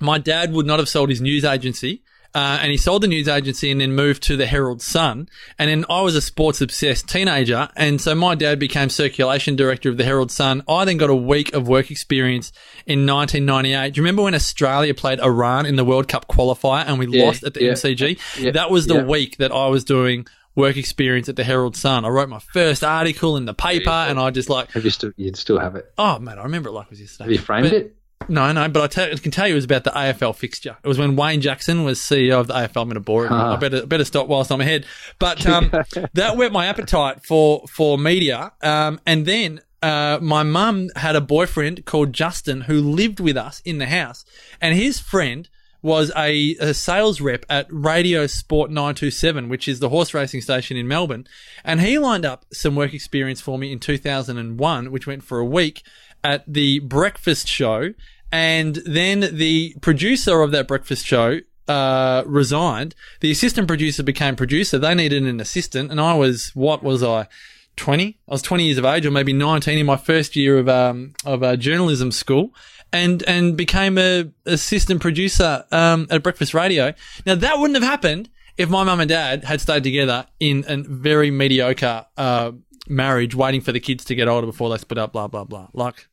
my 0.00 0.18
dad 0.18 0.52
would 0.52 0.66
not 0.66 0.78
have 0.78 0.88
sold 0.88 1.08
his 1.10 1.20
news 1.20 1.44
agency. 1.44 2.02
Uh, 2.36 2.58
and 2.60 2.72
he 2.72 2.76
sold 2.76 3.00
the 3.00 3.06
news 3.06 3.28
agency 3.28 3.70
and 3.70 3.80
then 3.80 3.92
moved 3.92 4.20
to 4.24 4.36
the 4.36 4.44
Herald 4.44 4.82
Sun. 4.82 5.28
And 5.56 5.70
then 5.70 5.84
I 5.88 6.00
was 6.00 6.16
a 6.16 6.20
sports 6.20 6.60
obsessed 6.60 7.08
teenager. 7.08 7.68
And 7.76 8.00
so 8.00 8.12
my 8.16 8.34
dad 8.34 8.58
became 8.58 8.90
circulation 8.90 9.54
director 9.54 9.88
of 9.88 9.98
the 9.98 10.04
Herald 10.04 10.32
Sun. 10.32 10.64
I 10.68 10.84
then 10.84 10.96
got 10.96 11.10
a 11.10 11.14
week 11.14 11.54
of 11.54 11.68
work 11.68 11.92
experience 11.92 12.50
in 12.86 13.06
1998. 13.06 13.92
Do 13.94 13.98
you 14.00 14.02
remember 14.02 14.22
when 14.24 14.34
Australia 14.34 14.92
played 14.94 15.20
Iran 15.20 15.64
in 15.64 15.76
the 15.76 15.84
World 15.84 16.08
Cup 16.08 16.26
qualifier 16.26 16.84
and 16.84 16.98
we 16.98 17.06
Yeah, 17.06 17.26
lost 17.26 17.44
at 17.44 17.54
the 17.54 17.62
yeah. 17.66 17.72
MCG? 17.74 18.18
Yeah, 18.40 18.50
That 18.50 18.68
was 18.68 18.88
the 18.88 19.04
week 19.04 19.36
that 19.36 19.52
I 19.52 19.68
was 19.68 19.84
doing 19.84 20.26
work 20.56 20.76
experience 20.76 21.28
at 21.28 21.36
the 21.36 21.44
Herald 21.44 21.76
Sun. 21.76 22.04
I 22.04 22.08
wrote 22.08 22.28
my 22.28 22.40
first 22.40 22.82
article 22.82 23.36
in 23.36 23.44
the 23.44 23.54
paper 23.54 23.90
and 23.90 24.18
I 24.18 24.32
just 24.32 24.48
like, 24.50 24.72
Have 24.72 24.84
you 24.84 24.90
still? 24.90 25.12
You'd 25.16 25.36
still 25.36 25.60
have 25.60 25.76
it? 25.76 25.86
oh 25.98 26.18
man, 26.18 26.40
I 26.40 26.42
remember 26.42 26.70
it 26.70 26.72
like 26.72 26.86
it 26.86 26.90
was 26.90 27.00
yesterday. 27.00 27.24
Have 27.26 27.32
you 27.32 27.38
framed 27.38 27.70
But- 27.70 27.76
it? 27.76 27.96
No, 28.28 28.52
no, 28.52 28.68
but 28.68 28.82
I, 28.82 28.86
tell, 28.86 29.12
I 29.12 29.16
can 29.16 29.30
tell 29.30 29.46
you 29.46 29.54
it 29.54 29.56
was 29.56 29.64
about 29.64 29.84
the 29.84 29.90
AFL 29.90 30.34
fixture. 30.34 30.76
It 30.82 30.88
was 30.88 30.98
when 30.98 31.16
Wayne 31.16 31.40
Jackson 31.40 31.84
was 31.84 31.98
CEO 31.98 32.40
of 32.40 32.46
the 32.46 32.54
AFL. 32.54 32.82
I'm 32.82 32.88
going 32.88 32.94
to 32.94 33.00
bore 33.00 33.26
it. 33.26 33.32
Ah. 33.32 33.54
I 33.54 33.56
better 33.56 33.86
better 33.86 34.04
stop 34.04 34.28
whilst 34.28 34.50
I'm 34.50 34.60
ahead. 34.60 34.86
But 35.18 35.46
um, 35.46 35.70
that 36.14 36.36
whet 36.36 36.52
my 36.52 36.66
appetite 36.66 37.24
for 37.24 37.66
for 37.68 37.98
media. 37.98 38.52
Um, 38.62 39.00
and 39.06 39.26
then 39.26 39.60
uh, 39.82 40.18
my 40.20 40.42
mum 40.42 40.90
had 40.96 41.16
a 41.16 41.20
boyfriend 41.20 41.84
called 41.84 42.12
Justin 42.12 42.62
who 42.62 42.80
lived 42.80 43.20
with 43.20 43.36
us 43.36 43.60
in 43.64 43.78
the 43.78 43.86
house, 43.86 44.24
and 44.60 44.76
his 44.76 44.98
friend 44.98 45.48
was 45.84 46.10
a, 46.16 46.56
a 46.60 46.72
sales 46.72 47.20
rep 47.20 47.44
at 47.50 47.66
Radio 47.68 48.26
Sport 48.26 48.70
927, 48.70 49.50
which 49.50 49.68
is 49.68 49.80
the 49.80 49.90
horse 49.90 50.14
racing 50.14 50.40
station 50.40 50.78
in 50.78 50.88
Melbourne. 50.88 51.26
And 51.62 51.78
he 51.82 51.98
lined 51.98 52.24
up 52.24 52.46
some 52.54 52.74
work 52.74 52.94
experience 52.94 53.42
for 53.42 53.58
me 53.58 53.70
in 53.70 53.78
2001, 53.78 54.90
which 54.90 55.06
went 55.06 55.22
for 55.22 55.38
a 55.38 55.44
week 55.44 55.82
at 56.24 56.42
the 56.50 56.78
breakfast 56.78 57.46
show. 57.46 57.92
And 58.34 58.82
then 58.84 59.20
the 59.20 59.76
producer 59.80 60.42
of 60.42 60.50
that 60.50 60.66
breakfast 60.66 61.06
show 61.06 61.38
uh, 61.68 62.24
resigned. 62.26 62.96
The 63.20 63.30
assistant 63.30 63.68
producer 63.68 64.02
became 64.02 64.34
producer. 64.34 64.76
They 64.76 64.92
needed 64.92 65.22
an 65.22 65.38
assistant. 65.38 65.92
And 65.92 66.00
I 66.00 66.14
was, 66.14 66.50
what 66.52 66.82
was 66.82 67.04
I? 67.04 67.28
20. 67.76 68.18
I 68.28 68.32
was 68.32 68.42
20 68.42 68.64
years 68.64 68.76
of 68.76 68.84
age 68.84 69.06
or 69.06 69.12
maybe 69.12 69.32
19 69.32 69.78
in 69.78 69.86
my 69.86 69.96
first 69.96 70.34
year 70.34 70.58
of, 70.58 70.68
um, 70.68 71.12
of 71.24 71.44
uh, 71.44 71.54
journalism 71.54 72.10
school 72.10 72.52
and, 72.92 73.22
and 73.22 73.56
became 73.56 73.98
a 73.98 74.28
assistant 74.46 75.00
producer, 75.00 75.64
um, 75.70 76.08
at 76.10 76.24
breakfast 76.24 76.54
radio. 76.54 76.92
Now 77.24 77.36
that 77.36 77.60
wouldn't 77.60 77.80
have 77.80 77.88
happened 77.88 78.30
if 78.56 78.68
my 78.68 78.82
mum 78.82 78.98
and 78.98 79.08
dad 79.08 79.44
had 79.44 79.60
stayed 79.60 79.84
together 79.84 80.26
in 80.40 80.64
a 80.66 80.78
very 80.78 81.30
mediocre, 81.30 82.06
uh, 82.16 82.50
marriage 82.88 83.36
waiting 83.36 83.60
for 83.60 83.70
the 83.70 83.80
kids 83.80 84.04
to 84.06 84.16
get 84.16 84.26
older 84.26 84.46
before 84.48 84.70
they 84.70 84.78
split 84.78 84.98
up, 84.98 85.12
blah, 85.12 85.28
blah, 85.28 85.44
blah. 85.44 85.68
Like 85.72 86.08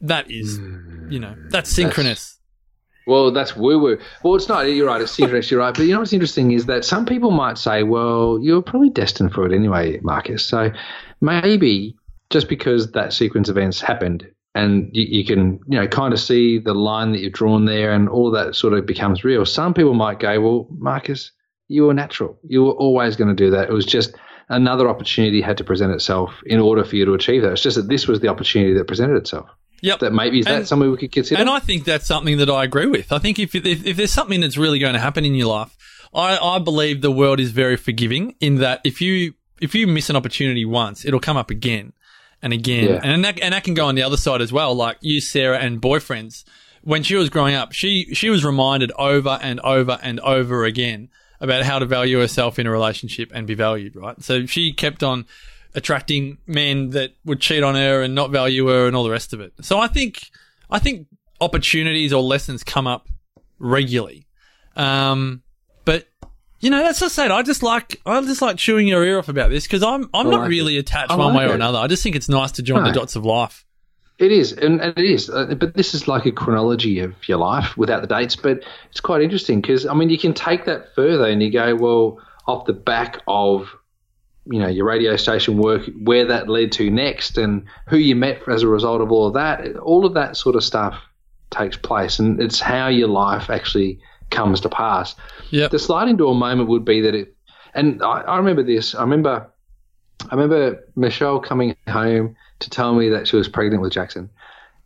that 0.00 0.30
is, 0.30 0.58
you 1.08 1.18
know, 1.18 1.32
hmm. 1.32 1.48
that's 1.48 1.70
synchronous. 1.70 2.38
Well, 3.06 3.32
that's 3.32 3.56
woo 3.56 3.78
woo. 3.78 3.98
Well, 4.22 4.36
it's 4.36 4.48
not. 4.48 4.62
You're 4.62 4.86
right. 4.86 5.00
It's 5.00 5.12
synchronous. 5.12 5.50
You're 5.50 5.60
right. 5.60 5.74
But 5.74 5.82
you 5.82 5.92
know 5.92 6.00
what's 6.00 6.12
interesting 6.12 6.52
is 6.52 6.66
that 6.66 6.84
some 6.84 7.06
people 7.06 7.30
might 7.30 7.58
say, 7.58 7.82
well, 7.82 8.38
you're 8.40 8.62
probably 8.62 8.90
destined 8.90 9.32
for 9.32 9.46
it 9.46 9.54
anyway, 9.54 9.98
Marcus. 10.02 10.44
So 10.44 10.70
maybe 11.20 11.96
just 12.30 12.48
because 12.48 12.92
that 12.92 13.12
sequence 13.12 13.48
of 13.48 13.56
events 13.56 13.80
happened 13.80 14.28
and 14.54 14.90
you, 14.92 15.04
you 15.04 15.24
can, 15.24 15.60
you 15.66 15.78
know, 15.78 15.88
kind 15.88 16.12
of 16.12 16.20
see 16.20 16.58
the 16.58 16.74
line 16.74 17.12
that 17.12 17.20
you've 17.20 17.32
drawn 17.32 17.64
there 17.64 17.92
and 17.92 18.08
all 18.08 18.30
that 18.30 18.54
sort 18.54 18.74
of 18.74 18.86
becomes 18.86 19.24
real. 19.24 19.44
Some 19.44 19.74
people 19.74 19.94
might 19.94 20.20
go, 20.20 20.40
well, 20.40 20.66
Marcus, 20.78 21.32
you 21.68 21.84
were 21.84 21.94
natural. 21.94 22.38
You 22.48 22.64
were 22.64 22.72
always 22.72 23.16
going 23.16 23.34
to 23.34 23.34
do 23.34 23.50
that. 23.50 23.68
It 23.68 23.72
was 23.72 23.86
just 23.86 24.14
another 24.48 24.88
opportunity 24.88 25.40
had 25.40 25.56
to 25.58 25.64
present 25.64 25.92
itself 25.92 26.34
in 26.46 26.60
order 26.60 26.84
for 26.84 26.96
you 26.96 27.04
to 27.04 27.14
achieve 27.14 27.42
that. 27.42 27.52
It's 27.52 27.62
just 27.62 27.76
that 27.76 27.88
this 27.88 28.06
was 28.06 28.20
the 28.20 28.28
opportunity 28.28 28.74
that 28.74 28.86
presented 28.86 29.16
itself. 29.16 29.48
Yep. 29.82 30.00
That 30.00 30.12
maybe 30.12 30.40
is 30.40 30.46
that 30.46 30.54
And- 30.56 30.68
something 30.68 30.90
we 30.90 30.96
could 30.96 31.12
consider? 31.12 31.40
And 31.40 31.48
I 31.50 31.58
think 31.58 31.84
that's 31.84 32.06
something 32.06 32.38
that 32.38 32.50
I 32.50 32.64
agree 32.64 32.86
with. 32.86 33.12
I 33.12 33.18
think 33.18 33.38
if, 33.38 33.54
if, 33.54 33.66
if 33.86 33.96
there's 33.96 34.12
something 34.12 34.40
that's 34.40 34.56
really 34.56 34.78
going 34.78 34.94
to 34.94 35.00
happen 35.00 35.24
in 35.24 35.34
your 35.34 35.48
life, 35.48 35.76
I, 36.14 36.36
I 36.38 36.58
believe 36.58 37.00
the 37.00 37.10
world 37.10 37.40
is 37.40 37.50
very 37.52 37.76
forgiving 37.76 38.34
in 38.40 38.56
that 38.56 38.80
if 38.84 39.00
you, 39.00 39.34
if 39.60 39.74
you 39.74 39.86
miss 39.86 40.10
an 40.10 40.16
opportunity 40.16 40.64
once, 40.64 41.04
it'll 41.04 41.20
come 41.20 41.36
up 41.36 41.50
again 41.50 41.92
and 42.42 42.52
again. 42.52 42.88
Yeah. 42.88 43.00
And 43.02 43.24
that, 43.24 43.38
and 43.40 43.54
that 43.54 43.64
can 43.64 43.74
go 43.74 43.86
on 43.86 43.94
the 43.94 44.02
other 44.02 44.16
side 44.16 44.40
as 44.40 44.52
well. 44.52 44.74
Like 44.74 44.98
you, 45.00 45.20
Sarah, 45.20 45.58
and 45.58 45.80
boyfriends. 45.80 46.44
When 46.82 47.02
she 47.02 47.14
was 47.14 47.28
growing 47.28 47.54
up, 47.54 47.72
she, 47.72 48.14
she 48.14 48.30
was 48.30 48.44
reminded 48.44 48.90
over 48.98 49.38
and 49.42 49.60
over 49.60 49.98
and 50.02 50.18
over 50.20 50.64
again 50.64 51.10
about 51.38 51.62
how 51.62 51.78
to 51.78 51.86
value 51.86 52.18
herself 52.18 52.58
in 52.58 52.66
a 52.66 52.70
relationship 52.70 53.30
and 53.34 53.46
be 53.46 53.54
valued, 53.54 53.94
right? 53.96 54.20
So 54.22 54.46
she 54.46 54.72
kept 54.72 55.02
on 55.02 55.26
attracting 55.74 56.38
men 56.46 56.90
that 56.90 57.12
would 57.24 57.40
cheat 57.40 57.62
on 57.62 57.74
her 57.74 58.02
and 58.02 58.14
not 58.14 58.30
value 58.30 58.66
her 58.66 58.86
and 58.86 58.96
all 58.96 59.04
the 59.04 59.10
rest 59.10 59.32
of 59.32 59.40
it. 59.40 59.52
So 59.62 59.78
I 59.78 59.86
think, 59.86 60.30
I 60.70 60.78
think 60.78 61.06
opportunities 61.40 62.12
or 62.12 62.22
lessons 62.22 62.64
come 62.64 62.86
up 62.86 63.08
regularly. 63.58 64.26
Um, 64.76 65.42
but 65.84 66.06
you 66.60 66.70
know, 66.70 66.82
that's 66.82 67.00
just 67.00 67.18
it. 67.18 67.30
I 67.30 67.42
just 67.42 67.62
like, 67.62 68.00
I 68.04 68.20
just 68.22 68.42
like 68.42 68.56
chewing 68.56 68.86
your 68.86 69.04
ear 69.04 69.18
off 69.18 69.28
about 69.28 69.50
this 69.50 69.64
because 69.64 69.82
I'm, 69.82 70.10
I'm 70.12 70.28
not 70.28 70.48
really 70.48 70.76
attached 70.76 71.10
I 71.10 71.16
one 71.16 71.34
like 71.34 71.46
way 71.46 71.52
or 71.52 71.54
another. 71.54 71.78
I 71.78 71.86
just 71.86 72.02
think 72.02 72.16
it's 72.16 72.28
nice 72.28 72.52
to 72.52 72.62
join 72.62 72.84
the 72.84 72.92
dots 72.92 73.16
of 73.16 73.24
life. 73.24 73.64
It 74.18 74.32
is, 74.32 74.52
and, 74.52 74.82
and 74.82 74.98
it 74.98 75.04
is, 75.06 75.30
uh, 75.30 75.54
but 75.58 75.74
this 75.74 75.94
is 75.94 76.06
like 76.06 76.26
a 76.26 76.30
chronology 76.30 77.00
of 77.00 77.14
your 77.26 77.38
life 77.38 77.74
without 77.78 78.02
the 78.02 78.06
dates. 78.06 78.36
But 78.36 78.62
it's 78.90 79.00
quite 79.00 79.22
interesting 79.22 79.62
because 79.62 79.86
I 79.86 79.94
mean, 79.94 80.10
you 80.10 80.18
can 80.18 80.34
take 80.34 80.66
that 80.66 80.94
further 80.94 81.24
and 81.24 81.42
you 81.42 81.50
go, 81.50 81.74
well, 81.74 82.18
off 82.46 82.66
the 82.66 82.74
back 82.74 83.22
of 83.26 83.74
you 84.50 84.58
know 84.58 84.66
your 84.66 84.84
radio 84.84 85.16
station 85.16 85.58
work, 85.58 85.82
where 86.02 86.26
that 86.26 86.48
led 86.48 86.72
to 86.72 86.90
next, 86.90 87.38
and 87.38 87.64
who 87.88 87.96
you 87.96 88.16
met 88.16 88.42
as 88.48 88.62
a 88.62 88.68
result 88.68 89.00
of 89.00 89.12
all 89.12 89.28
of 89.28 89.34
that. 89.34 89.76
All 89.76 90.04
of 90.04 90.14
that 90.14 90.36
sort 90.36 90.56
of 90.56 90.64
stuff 90.64 91.00
takes 91.50 91.76
place, 91.76 92.18
and 92.18 92.40
it's 92.40 92.58
how 92.60 92.88
your 92.88 93.08
life 93.08 93.48
actually 93.48 94.00
comes 94.30 94.60
to 94.62 94.68
pass. 94.68 95.14
Yep. 95.50 95.70
The 95.70 95.78
sliding 95.78 96.16
door 96.16 96.34
moment 96.34 96.68
would 96.68 96.84
be 96.84 97.00
that 97.00 97.14
it, 97.14 97.34
and 97.74 98.02
I, 98.02 98.22
I 98.22 98.36
remember 98.38 98.64
this. 98.64 98.94
I 98.94 99.02
remember, 99.02 99.48
I 100.30 100.34
remember 100.34 100.84
Michelle 100.96 101.38
coming 101.38 101.76
home 101.88 102.36
to 102.58 102.70
tell 102.70 102.94
me 102.94 103.08
that 103.10 103.28
she 103.28 103.36
was 103.36 103.48
pregnant 103.48 103.82
with 103.82 103.92
Jackson, 103.92 104.30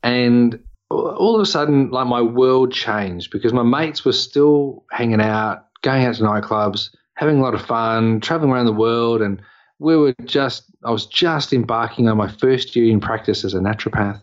and 0.03 0.63
all 0.91 1.35
of 1.35 1.41
a 1.41 1.47
sudden, 1.47 1.91
like 1.91 2.07
my 2.07 2.21
world 2.21 2.71
changed 2.71 3.31
because 3.31 3.55
my 3.55 3.63
mates 3.63 4.05
were 4.05 4.13
still 4.13 4.85
hanging 4.91 5.23
out, 5.23 5.67
going 5.81 6.05
out 6.05 6.17
to 6.17 6.23
nightclubs, 6.23 6.95
having 7.15 7.39
a 7.39 7.43
lot 7.43 7.55
of 7.55 7.65
fun, 7.65 8.21
traveling 8.21 8.51
around 8.51 8.67
the 8.67 8.73
world, 8.73 9.23
and 9.23 9.41
we 9.79 9.97
were 9.97 10.15
just. 10.25 10.65
I 10.85 10.91
was 10.91 11.07
just 11.07 11.53
embarking 11.53 12.09
on 12.09 12.17
my 12.17 12.29
first 12.29 12.77
year 12.77 12.91
in 12.91 13.01
practice 13.01 13.45
as 13.45 13.55
a 13.55 13.59
naturopath. 13.59 14.21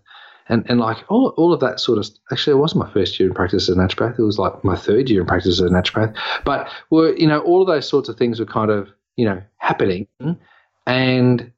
And, 0.50 0.66
and 0.70 0.80
like 0.80 0.98
all, 1.08 1.30
all 1.38 1.54
of 1.54 1.60
that 1.62 1.80
sort 1.80 1.98
of 1.98 2.10
actually 2.32 2.54
it 2.54 2.58
wasn't 2.58 2.86
my 2.86 2.92
first 2.92 3.18
year 3.20 3.30
in 3.30 3.34
practice 3.34 3.70
as 3.70 3.78
a 3.78 3.80
naturopath 3.80 4.20
it 4.20 4.24
was 4.24 4.38
like 4.38 4.64
my 4.66 4.76
third 4.76 5.10
year 5.10 5.22
in 5.22 5.28
practice 5.28 5.54
as 5.54 5.60
a 5.62 5.70
naturopath 5.70 6.14
but 6.44 6.68
were 6.90 7.16
you 7.16 7.28
know 7.28 7.40
all 7.42 7.62
of 7.62 7.68
those 7.68 7.88
sorts 7.88 8.10
of 8.10 8.18
things 8.18 8.38
were 8.38 8.46
kind 8.46 8.70
of 8.70 8.90
you 9.16 9.24
know 9.24 9.42
happening 9.58 10.08
and 10.88 11.52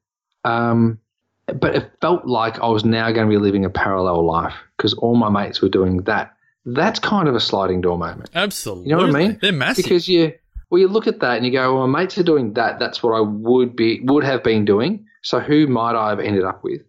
um 0.44 0.98
but 1.46 1.74
it 1.74 1.90
felt 2.00 2.26
like 2.26 2.60
I 2.60 2.68
was 2.68 2.84
now 2.84 3.10
going 3.10 3.26
to 3.26 3.30
be 3.30 3.42
living 3.42 3.64
a 3.64 3.70
parallel 3.70 4.24
life 4.24 4.54
because 4.76 4.94
all 4.94 5.16
my 5.16 5.30
mates 5.30 5.60
were 5.60 5.70
doing 5.70 6.02
that 6.02 6.36
that's 6.64 7.00
kind 7.00 7.26
of 7.26 7.34
a 7.34 7.40
sliding 7.40 7.80
door 7.80 7.98
moment 7.98 8.30
Absolutely. 8.34 8.90
you 8.90 8.96
know 8.96 9.06
what 9.06 9.16
I 9.16 9.18
mean? 9.18 9.38
They're 9.40 9.50
massive. 9.50 9.82
Because 9.82 10.08
you, 10.08 10.34
well, 10.74 10.80
you 10.80 10.88
look 10.88 11.06
at 11.06 11.20
that 11.20 11.36
and 11.36 11.46
you 11.46 11.52
go, 11.52 11.72
well, 11.72 11.86
my 11.86 12.00
mates 12.00 12.18
are 12.18 12.24
doing 12.24 12.54
that. 12.54 12.80
That's 12.80 13.00
what 13.00 13.12
I 13.12 13.20
would 13.20 13.76
be, 13.76 14.00
would 14.02 14.24
have 14.24 14.42
been 14.42 14.64
doing. 14.64 15.06
So 15.22 15.38
who 15.38 15.68
might 15.68 15.94
I 15.94 16.08
have 16.08 16.18
ended 16.18 16.42
up 16.42 16.64
with? 16.64 16.80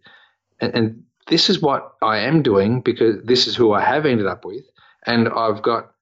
And, 0.60 0.74
and 0.74 1.04
this 1.28 1.48
is 1.48 1.62
what 1.62 1.92
I 2.02 2.18
am 2.18 2.42
doing 2.42 2.80
because 2.80 3.22
this 3.22 3.46
is 3.46 3.54
who 3.54 3.72
I 3.72 3.80
have 3.80 4.04
ended 4.04 4.26
up 4.26 4.44
with. 4.44 4.64
And 5.06 5.28
I've 5.28 5.62
got 5.62 5.92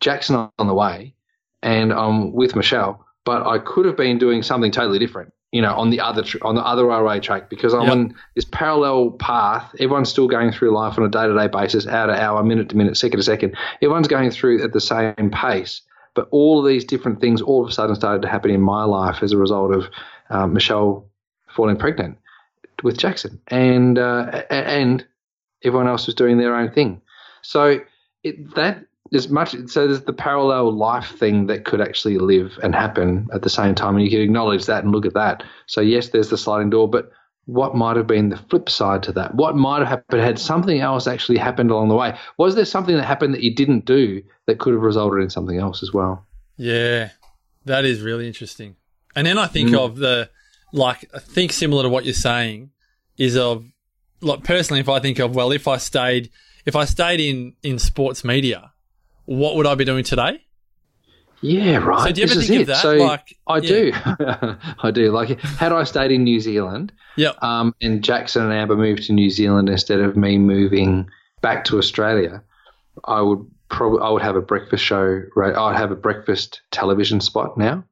Jackson 0.00 0.36
on 0.58 0.66
the 0.66 0.74
way 0.74 1.14
and 1.62 1.94
I'm 1.94 2.32
with 2.34 2.54
Michelle, 2.54 3.06
but 3.24 3.46
I 3.46 3.58
could 3.58 3.86
have 3.86 3.96
been 3.96 4.18
doing 4.18 4.42
something 4.42 4.70
totally 4.70 4.98
different. 4.98 5.32
You 5.50 5.62
know, 5.62 5.74
on 5.74 5.88
the 5.88 6.00
other 6.00 6.22
tr- 6.22 6.38
on 6.42 6.56
the 6.56 6.60
other 6.64 6.84
railway 6.84 7.20
track 7.20 7.48
because 7.48 7.72
I'm 7.72 7.84
Yep. 7.84 7.90
on 7.92 8.14
this 8.34 8.44
parallel 8.44 9.12
path. 9.12 9.74
Everyone's 9.80 10.10
still 10.10 10.28
going 10.28 10.52
through 10.52 10.72
life 10.76 10.98
on 10.98 11.04
a 11.04 11.08
day 11.08 11.26
to 11.26 11.34
day 11.34 11.48
basis, 11.48 11.86
hour 11.86 12.06
to 12.08 12.12
hour, 12.22 12.44
minute 12.44 12.68
to 12.68 12.76
minute, 12.76 12.98
second 12.98 13.16
to 13.16 13.22
second. 13.24 13.56
Everyone's 13.80 14.08
going 14.08 14.30
through 14.30 14.62
at 14.62 14.74
the 14.74 14.80
same 14.80 15.30
pace. 15.32 15.80
But 16.20 16.28
all 16.32 16.58
of 16.58 16.66
these 16.66 16.84
different 16.84 17.18
things 17.18 17.40
all 17.40 17.62
of 17.62 17.70
a 17.70 17.72
sudden 17.72 17.96
started 17.96 18.20
to 18.20 18.28
happen 18.28 18.50
in 18.50 18.60
my 18.60 18.84
life 18.84 19.22
as 19.22 19.32
a 19.32 19.38
result 19.38 19.72
of 19.72 19.88
um, 20.28 20.52
Michelle 20.52 21.08
falling 21.48 21.78
pregnant 21.78 22.18
with 22.82 22.98
Jackson, 22.98 23.40
and 23.48 23.98
uh, 23.98 24.42
and 24.50 25.06
everyone 25.64 25.88
else 25.88 26.04
was 26.04 26.14
doing 26.14 26.36
their 26.36 26.54
own 26.54 26.70
thing. 26.72 27.00
So 27.40 27.80
it, 28.22 28.36
much 29.30 29.56
so 29.68 29.86
there's 29.86 30.02
the 30.02 30.12
parallel 30.12 30.72
life 30.72 31.16
thing 31.16 31.46
that 31.46 31.64
could 31.64 31.80
actually 31.80 32.18
live 32.18 32.58
and 32.62 32.74
happen 32.74 33.26
at 33.32 33.40
the 33.40 33.48
same 33.48 33.74
time. 33.74 33.96
And 33.96 34.04
you 34.04 34.10
can 34.10 34.20
acknowledge 34.20 34.66
that 34.66 34.84
and 34.84 34.92
look 34.92 35.06
at 35.06 35.14
that. 35.14 35.42
So 35.68 35.80
yes 35.80 36.10
there's 36.10 36.28
the 36.28 36.36
sliding 36.36 36.68
door 36.68 36.86
but 36.86 37.12
what 37.50 37.74
might 37.74 37.96
have 37.96 38.06
been 38.06 38.28
the 38.28 38.36
flip 38.36 38.68
side 38.68 39.02
to 39.02 39.12
that 39.12 39.34
what 39.34 39.56
might 39.56 39.80
have 39.80 39.88
happened 39.88 40.22
had 40.22 40.38
something 40.38 40.80
else 40.80 41.06
actually 41.06 41.38
happened 41.38 41.70
along 41.70 41.88
the 41.88 41.94
way 41.94 42.16
was 42.38 42.54
there 42.54 42.64
something 42.64 42.96
that 42.96 43.04
happened 43.04 43.34
that 43.34 43.42
you 43.42 43.54
didn't 43.54 43.84
do 43.84 44.22
that 44.46 44.58
could 44.58 44.72
have 44.72 44.82
resulted 44.82 45.22
in 45.22 45.30
something 45.30 45.58
else 45.58 45.82
as 45.82 45.92
well 45.92 46.26
Yeah, 46.60 47.08
that 47.64 47.86
is 47.86 48.02
really 48.02 48.26
interesting. 48.26 48.76
And 49.16 49.26
then 49.26 49.38
I 49.38 49.46
think 49.46 49.70
mm. 49.70 49.78
of 49.78 49.96
the 49.96 50.28
like 50.74 51.08
I 51.14 51.18
think 51.18 51.52
similar 51.52 51.84
to 51.84 51.88
what 51.88 52.04
you're 52.04 52.12
saying 52.12 52.70
is 53.16 53.34
of 53.34 53.64
like 54.20 54.44
personally 54.44 54.80
if 54.80 54.88
I 54.88 55.00
think 55.00 55.18
of 55.20 55.34
well 55.34 55.52
if 55.52 55.66
I 55.66 55.78
stayed 55.78 56.30
if 56.66 56.76
I 56.76 56.84
stayed 56.84 57.18
in 57.18 57.54
in 57.62 57.78
sports 57.78 58.24
media, 58.24 58.72
what 59.24 59.56
would 59.56 59.66
I 59.66 59.74
be 59.74 59.86
doing 59.86 60.04
today? 60.04 60.42
Yeah 61.42 61.76
right 61.78 62.06
So 62.08 62.12
do 62.12 62.20
you 62.20 62.26
this 62.26 62.32
ever 62.36 62.40
is 62.42 62.48
think 62.48 62.60
of 62.62 62.66
that? 62.68 62.82
so 62.82 62.92
Like, 62.96 63.36
i 63.46 63.58
yeah. 63.58 63.68
do 63.68 63.92
i 64.82 64.90
do 64.90 65.10
like 65.10 65.40
had 65.40 65.72
i 65.72 65.84
stayed 65.84 66.10
in 66.10 66.24
new 66.24 66.40
zealand 66.40 66.92
yeah, 67.16 67.32
um, 67.42 67.74
and 67.82 68.02
Jackson 68.04 68.42
and 68.44 68.52
Amber 68.52 68.76
moved 68.76 69.02
to 69.08 69.12
New 69.12 69.28
Zealand 69.30 69.68
instead 69.68 69.98
of 70.00 70.16
me 70.16 70.38
moving 70.38 71.10
back 71.42 71.64
to 71.66 71.76
Australia, 71.76 72.40
I 73.04 73.20
would 73.20 73.44
probably 73.68 74.00
I 74.00 74.08
would 74.10 74.22
have 74.22 74.36
a 74.36 74.40
breakfast 74.40 74.84
show. 74.84 75.20
Right, 75.36 75.54
I'd 75.54 75.76
have 75.76 75.90
a 75.90 75.96
breakfast 75.96 76.62
television 76.70 77.20
spot 77.20 77.58
now. 77.58 77.84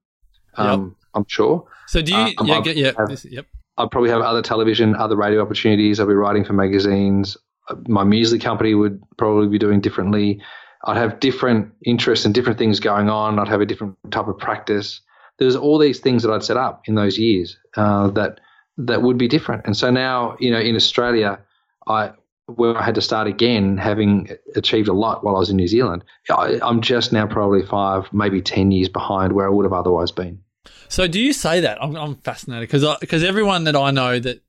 Um, 0.57 0.95
I'm 1.15 1.27
sure. 1.27 1.67
So 1.89 2.01
do 2.01 2.13
you 2.13 2.33
Um, 2.39 2.47
yeah, 2.47 2.61
get, 2.63 2.77
yeah, 2.77 2.93
have- 2.97 3.09
this- 3.09 3.27
yep. 3.29 3.47
I'd 3.77 3.91
probably 3.91 4.11
have 4.11 4.23
other 4.23 4.41
television, 4.41 4.95
other 4.95 5.17
radio 5.17 5.43
opportunities. 5.43 5.99
I'd 6.01 6.09
be 6.09 6.15
writing 6.15 6.45
for 6.45 6.53
magazines. 6.55 7.37
Uh, 7.69 7.75
My 7.89 8.05
music 8.05 8.41
company 8.41 8.75
would 8.75 9.03
probably 9.19 9.49
be 9.49 9.59
doing 9.59 9.81
differently. 9.81 10.41
I'd 10.85 10.97
have 10.97 11.21
different 11.21 11.73
interests 11.85 12.25
and 12.25 12.35
different 12.35 12.59
things 12.59 12.81
going 12.81 13.09
on. 13.09 13.39
I'd 13.39 13.49
have 13.49 13.61
a 13.61 13.67
different 13.67 13.97
type 14.11 14.29
of 14.29 14.39
practice. 14.39 15.01
There's 15.39 15.57
all 15.57 15.79
these 15.79 16.01
things 16.01 16.23
that 16.23 16.33
I'd 16.33 16.45
set 16.45 16.57
up 16.57 16.83
in 16.87 16.95
those 16.95 17.19
years 17.19 17.57
uh, 17.77 18.09
that 18.11 18.41
that 18.79 19.03
would 19.03 19.19
be 19.19 19.29
different. 19.29 19.67
And 19.67 19.77
so 19.77 19.91
now, 19.91 20.37
you 20.39 20.51
know, 20.51 20.61
in 20.61 20.77
Australia, 20.77 21.39
I 21.87 22.13
where 22.47 22.77
I 22.77 22.83
had 22.83 22.95
to 22.95 23.03
start 23.03 23.27
again, 23.27 23.77
having 23.77 24.31
achieved 24.57 24.89
a 24.89 24.93
lot 24.95 25.23
while 25.23 25.37
I 25.37 25.41
was 25.41 25.51
in 25.51 25.57
New 25.57 25.69
Zealand, 25.69 26.03
I, 26.31 26.59
I'm 26.63 26.81
just 26.81 27.13
now 27.13 27.27
probably 27.27 27.63
five, 27.63 28.11
maybe 28.13 28.41
ten 28.41 28.71
years 28.71 28.89
behind 28.89 29.33
where 29.35 29.47
I 29.47 29.51
would 29.51 29.65
have 29.65 29.73
otherwise 29.73 30.11
been. 30.11 30.41
So 30.89 31.07
do 31.07 31.21
you 31.21 31.33
say 31.33 31.61
that? 31.61 31.83
I'm, 31.83 31.95
I'm 31.97 32.15
fascinated 32.17 32.69
because 32.69 32.99
because 33.01 33.23
everyone 33.23 33.65
that 33.65 33.77
I 33.77 33.91
know 33.91 34.19
that 34.19 34.43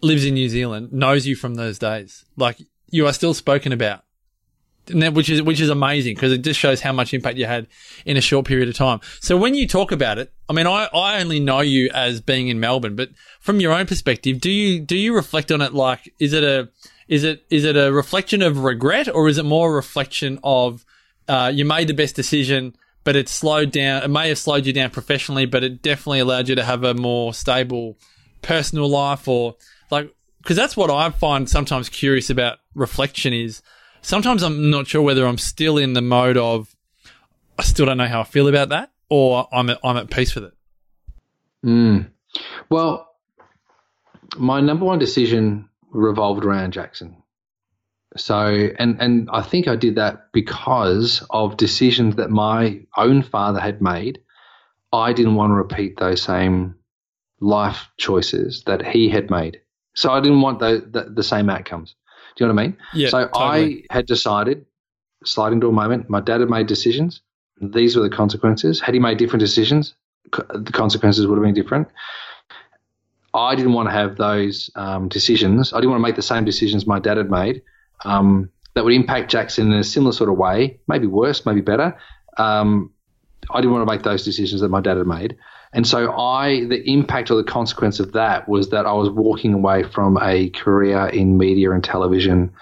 lives 0.00 0.24
in 0.24 0.34
New 0.34 0.48
Zealand 0.48 0.92
knows 0.92 1.26
you 1.26 1.36
from 1.36 1.54
those 1.54 1.78
days. 1.78 2.24
Like 2.36 2.58
you 2.88 3.06
are 3.06 3.12
still 3.12 3.34
spoken 3.34 3.72
about, 3.72 4.02
and 4.90 5.02
that, 5.02 5.14
which 5.14 5.30
is 5.30 5.42
which 5.42 5.60
is 5.60 5.70
amazing 5.70 6.14
because 6.14 6.32
it 6.32 6.42
just 6.42 6.58
shows 6.58 6.80
how 6.80 6.92
much 6.92 7.14
impact 7.14 7.38
you 7.38 7.46
had 7.46 7.66
in 8.04 8.16
a 8.16 8.20
short 8.20 8.46
period 8.46 8.68
of 8.68 8.74
time. 8.74 9.00
So 9.20 9.36
when 9.36 9.54
you 9.54 9.66
talk 9.66 9.92
about 9.92 10.18
it, 10.18 10.32
I 10.48 10.52
mean, 10.52 10.66
I, 10.66 10.88
I 10.92 11.20
only 11.20 11.40
know 11.40 11.60
you 11.60 11.90
as 11.94 12.20
being 12.20 12.48
in 12.48 12.60
Melbourne, 12.60 12.96
but 12.96 13.10
from 13.40 13.60
your 13.60 13.72
own 13.72 13.86
perspective, 13.86 14.40
do 14.40 14.50
you 14.50 14.80
do 14.80 14.96
you 14.96 15.14
reflect 15.14 15.50
on 15.52 15.60
it 15.60 15.72
like 15.72 16.12
is 16.18 16.32
it 16.32 16.44
a 16.44 16.68
is 17.08 17.24
it 17.24 17.44
is 17.50 17.64
it 17.64 17.76
a 17.76 17.92
reflection 17.92 18.42
of 18.42 18.58
regret 18.58 19.08
or 19.12 19.28
is 19.28 19.38
it 19.38 19.44
more 19.44 19.70
a 19.70 19.74
reflection 19.74 20.38
of 20.44 20.84
uh, 21.28 21.50
you 21.54 21.64
made 21.64 21.86
the 21.86 21.94
best 21.94 22.16
decision, 22.16 22.74
but 23.04 23.14
it 23.14 23.28
slowed 23.28 23.70
down. 23.70 24.02
It 24.02 24.08
may 24.08 24.28
have 24.28 24.38
slowed 24.38 24.66
you 24.66 24.72
down 24.72 24.90
professionally, 24.90 25.46
but 25.46 25.62
it 25.62 25.80
definitely 25.80 26.18
allowed 26.18 26.48
you 26.48 26.56
to 26.56 26.64
have 26.64 26.82
a 26.82 26.94
more 26.94 27.32
stable 27.32 27.98
personal 28.42 28.88
life, 28.88 29.28
or 29.28 29.56
like 29.90 30.12
because 30.38 30.56
that's 30.56 30.76
what 30.76 30.90
I 30.90 31.10
find 31.10 31.48
sometimes 31.48 31.88
curious 31.88 32.30
about 32.30 32.58
reflection 32.74 33.32
is 33.32 33.62
sometimes 34.02 34.42
I'm 34.42 34.70
not 34.70 34.86
sure 34.86 35.02
whether 35.02 35.26
I'm 35.26 35.38
still 35.38 35.78
in 35.78 35.92
the 35.92 36.02
mode 36.02 36.36
of 36.36 36.74
I 37.58 37.62
still 37.62 37.86
don't 37.86 37.98
know 37.98 38.06
how 38.06 38.20
I 38.20 38.24
feel 38.24 38.48
about 38.48 38.70
that, 38.70 38.90
or 39.08 39.48
I'm 39.52 39.68
at, 39.70 39.78
I'm 39.84 39.96
at 39.96 40.10
peace 40.10 40.34
with 40.34 40.44
it. 40.44 40.54
Mm. 41.64 42.10
Well, 42.70 43.14
my 44.36 44.60
number 44.60 44.84
one 44.84 44.98
decision 44.98 45.68
revolved 45.90 46.44
around 46.44 46.72
Jackson. 46.72 47.16
So, 48.16 48.36
and 48.36 49.00
and 49.00 49.28
I 49.32 49.42
think 49.42 49.68
I 49.68 49.76
did 49.76 49.96
that 49.96 50.32
because 50.32 51.24
of 51.30 51.56
decisions 51.56 52.16
that 52.16 52.30
my 52.30 52.80
own 52.96 53.22
father 53.22 53.60
had 53.60 53.80
made. 53.80 54.20
I 54.92 55.12
didn't 55.12 55.36
want 55.36 55.50
to 55.50 55.54
repeat 55.54 55.98
those 55.98 56.20
same 56.22 56.74
life 57.40 57.88
choices 57.96 58.64
that 58.64 58.84
he 58.84 59.08
had 59.08 59.30
made. 59.30 59.60
So 59.94 60.10
I 60.10 60.20
didn't 60.20 60.40
want 60.40 60.58
the, 60.58 60.84
the, 60.90 61.10
the 61.10 61.22
same 61.22 61.50
outcomes. 61.50 61.94
Do 62.40 62.46
you 62.46 62.48
know 62.48 62.54
what 62.54 62.62
I 62.62 62.66
mean? 62.68 62.76
Yeah, 62.94 63.08
so 63.10 63.28
totally. 63.28 63.86
I 63.90 63.94
had 63.94 64.06
decided, 64.06 64.64
sliding 65.26 65.60
door 65.60 65.74
moment, 65.74 66.08
my 66.08 66.22
dad 66.22 66.40
had 66.40 66.48
made 66.48 66.68
decisions. 66.68 67.20
These 67.60 67.96
were 67.96 68.02
the 68.02 68.08
consequences. 68.08 68.80
Had 68.80 68.94
he 68.94 68.98
made 68.98 69.18
different 69.18 69.40
decisions, 69.40 69.94
co- 70.30 70.46
the 70.54 70.72
consequences 70.72 71.26
would 71.26 71.36
have 71.36 71.44
been 71.44 71.52
different. 71.52 71.88
I 73.34 73.54
didn't 73.54 73.74
want 73.74 73.88
to 73.88 73.92
have 73.92 74.16
those 74.16 74.70
um, 74.74 75.10
decisions. 75.10 75.74
I 75.74 75.80
didn't 75.80 75.90
want 75.90 76.00
to 76.00 76.08
make 76.08 76.16
the 76.16 76.22
same 76.22 76.46
decisions 76.46 76.86
my 76.86 76.98
dad 76.98 77.18
had 77.18 77.30
made 77.30 77.60
um, 78.06 78.48
that 78.72 78.84
would 78.84 78.94
impact 78.94 79.30
Jackson 79.30 79.70
in 79.70 79.78
a 79.78 79.84
similar 79.84 80.12
sort 80.12 80.30
of 80.30 80.38
way, 80.38 80.80
maybe 80.88 81.06
worse, 81.06 81.44
maybe 81.44 81.60
better. 81.60 81.94
Um, 82.38 82.90
I 83.50 83.60
didn't 83.60 83.72
want 83.72 83.86
to 83.86 83.92
make 83.92 84.02
those 84.02 84.24
decisions 84.24 84.62
that 84.62 84.70
my 84.70 84.80
dad 84.80 84.96
had 84.96 85.06
made. 85.06 85.36
And 85.72 85.86
so 85.86 86.12
I, 86.12 86.64
the 86.64 86.82
impact 86.90 87.30
or 87.30 87.36
the 87.36 87.44
consequence 87.44 88.00
of 88.00 88.12
that 88.12 88.48
was 88.48 88.70
that 88.70 88.86
I 88.86 88.92
was 88.92 89.08
walking 89.08 89.54
away 89.54 89.84
from 89.84 90.18
a 90.20 90.50
career 90.50 91.06
in 91.06 91.38
media 91.38 91.70
and 91.70 91.82
television 91.82 92.52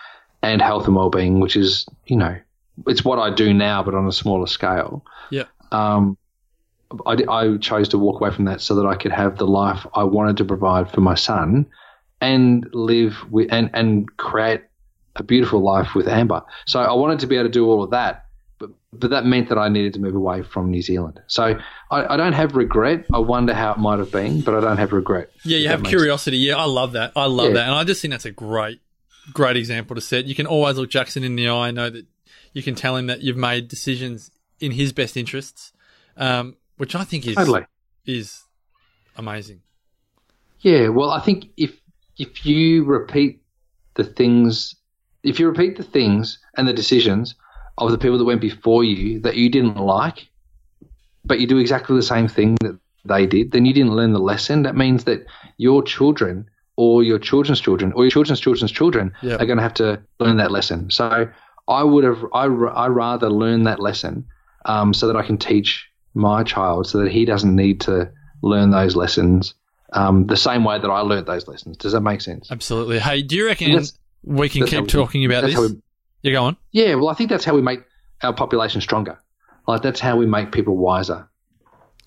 and 0.43 0.61
health 0.61 0.87
and 0.87 0.95
well-being, 0.95 1.41
which 1.41 1.57
is, 1.57 1.87
you 2.07 2.17
know, 2.17 2.37
it's 2.87 3.05
what 3.05 3.19
I 3.19 3.35
do 3.35 3.55
now, 3.55 3.83
but 3.83 3.95
on 3.95 4.07
a 4.07 4.13
smaller 4.13 4.47
scale. 4.47 5.05
Yeah. 5.31 5.45
Um, 5.73 6.19
I, 7.07 7.17
I 7.29 7.57
chose 7.59 7.89
to 7.91 7.99
walk 7.99 8.21
away 8.21 8.31
from 8.31 8.45
that 8.45 8.61
so 8.61 8.75
that 8.77 8.87
I 8.87 8.95
could 8.95 9.13
have 9.13 9.39
the 9.39 9.47
life 9.47 9.87
I 9.95 10.05
wanted 10.05 10.37
to 10.39 10.45
provide 10.45 10.91
for 10.91 11.01
my 11.01 11.15
son 11.15 11.67
and 12.21 12.69
live 12.73 13.17
with 13.31 13.49
and, 13.53 13.71
and 13.73 14.17
create 14.17 14.63
a 15.17 15.23
beautiful 15.23 15.61
life 15.61 15.95
with 15.95 16.09
Amber. 16.09 16.43
So 16.67 16.81
I 16.81 16.93
wanted 16.95 17.21
to 17.21 17.27
be 17.27 17.37
able 17.37 17.49
to 17.49 17.53
do 17.53 17.67
all 17.67 17.83
of 17.83 17.91
that, 17.91 18.27
but 18.93 19.11
that 19.11 19.27
meant 19.27 19.49
that 19.51 19.59
I 19.59 19.69
needed 19.69 19.95
to 19.95 20.01
move 20.01 20.15
away 20.15 20.43
from 20.43 20.71
New 20.71 20.81
Zealand. 20.83 21.21
So 21.27 21.59
I, 21.91 22.15
I 22.15 22.17
don't 22.17 22.33
have 22.33 22.57
regret. 22.57 23.05
I 23.13 23.19
wonder 23.19 23.53
how 23.55 23.73
it 23.73 23.79
might 23.79 23.99
have 23.99 24.11
been, 24.11 24.41
but 24.41 24.55
I 24.55 24.61
don't 24.61 24.79
have 24.79 24.93
regret. 24.93 25.31
Yeah, 25.45 25.59
you 25.59 25.69
have 25.69 25.83
curiosity. 25.85 26.39
Yeah, 26.39 26.57
I 26.57 26.65
love 26.65 26.93
that. 26.93 27.13
I 27.15 27.27
love 27.27 27.49
Yeah. 27.49 27.55
that, 27.55 27.65
and 27.67 27.75
I 27.75 27.85
just 27.85 28.01
think 28.01 28.13
that's 28.13 28.25
a 28.25 28.31
great, 28.31 28.81
great 29.33 29.57
example 29.57 29.95
to 29.95 30.01
set. 30.01 30.25
You 30.25 30.35
can 30.35 30.47
always 30.47 30.77
look 30.79 30.91
Jackson 30.91 31.23
in 31.23 31.37
the 31.37 31.49
eye, 31.49 31.71
know 31.71 31.91
that 31.91 32.07
you 32.55 32.63
can 32.63 32.75
tell 32.75 32.97
him 32.97 33.07
that 33.09 33.21
you've 33.21 33.37
made 33.37 33.69
decisions 33.69 34.31
in 34.59 34.73
his 34.73 34.93
best 34.93 35.17
interests, 35.17 35.73
um, 36.17 36.57
which 36.79 36.95
I 36.95 37.05
think 37.05 37.27
is 37.27 37.37
Totally. 37.37 37.65
is 38.07 38.43
amazing. 39.17 39.61
Yeah, 40.61 40.89
well, 40.89 41.11
I 41.11 41.21
think 41.21 41.51
if 41.57 41.79
if 42.17 42.45
you 42.45 42.85
repeat 42.85 43.43
the 43.95 44.03
things, 44.05 44.75
if 45.23 45.39
you 45.39 45.47
repeat 45.49 45.77
the 45.77 45.85
things 45.85 46.39
and 46.57 46.67
the 46.67 46.73
decisions 46.73 47.35
of 47.79 47.91
the 47.91 47.99
people 47.99 48.19
that 48.19 48.25
went 48.25 48.41
before 48.41 48.85
you 48.85 49.21
that 49.21 49.37
you 49.37 49.49
didn't 49.49 49.77
like, 49.77 50.29
but 51.25 51.41
you 51.41 51.47
do 51.47 51.59
exactly 51.59 51.97
the 51.97 52.03
same 52.03 52.29
thing 52.29 52.57
that 52.61 52.79
they 53.05 53.27
did, 53.27 53.53
then 53.53 53.65
you 53.65 53.73
didn't 53.73 53.95
learn 53.95 54.13
the 54.13 54.19
lesson. 54.19 54.63
That 54.63 54.77
means 54.77 55.05
that 55.05 55.25
your 55.57 55.83
children 55.83 56.49
or 56.77 57.03
your 57.03 57.19
children's 57.19 57.61
children 57.61 57.93
or 57.93 58.05
your 58.05 58.11
children's 58.11 58.41
children's 58.41 58.71
children 58.73 59.13
Yeah. 59.23 59.35
are 59.37 59.47
going 59.47 59.57
to 59.59 59.63
have 59.63 59.75
to 59.75 60.01
learn 60.21 60.37
that 60.39 60.51
lesson. 60.51 60.91
So 60.91 61.29
I 61.69 61.83
would 61.83 62.05
have, 62.05 62.25
I 62.33 62.45
I 62.45 62.89
rather 62.89 63.31
learn 63.31 63.65
that 63.65 63.81
lesson 63.81 64.27
um, 64.65 64.93
so 64.95 65.07
that 65.07 65.17
I 65.17 65.23
can 65.23 65.39
teach 65.39 65.89
my 66.15 66.43
child 66.43 66.87
so 66.87 66.99
that 66.99 67.11
he 67.13 67.25
doesn't 67.25 67.55
need 67.55 67.81
to 67.83 68.11
learn 68.43 68.71
those 68.71 68.97
lessons 68.97 69.55
um, 69.93 70.27
the 70.27 70.37
same 70.37 70.65
way 70.65 70.79
that 70.79 70.89
I 70.89 71.01
learnt 71.01 71.27
those 71.27 71.49
lessons. 71.49 71.77
Does 71.77 71.93
that 71.93 72.01
make 72.03 72.21
sense? 72.21 72.51
Absolutely. 72.51 72.99
Hey, 72.99 73.23
do 73.23 73.37
you 73.37 73.47
reckon 73.47 73.83
we 74.25 74.49
can 74.49 74.67
keep 74.67 74.89
talking 74.89 75.25
about 75.25 75.45
this? 75.45 75.57
we- 75.57 75.81
you 76.29 76.35
go 76.35 76.45
on. 76.45 76.57
Yeah, 76.73 76.95
well, 76.95 77.09
I 77.09 77.15
think 77.15 77.31
that's 77.31 77.45
how 77.45 77.55
we 77.55 77.63
make 77.63 77.81
our 78.23 78.33
population 78.33 78.81
stronger. 78.81 79.19
Like 79.67 79.83
that's 79.83 80.01
how 80.01 80.17
we 80.17 80.27
make 80.27 80.53
people 80.53 80.77
wiser. 80.77 81.29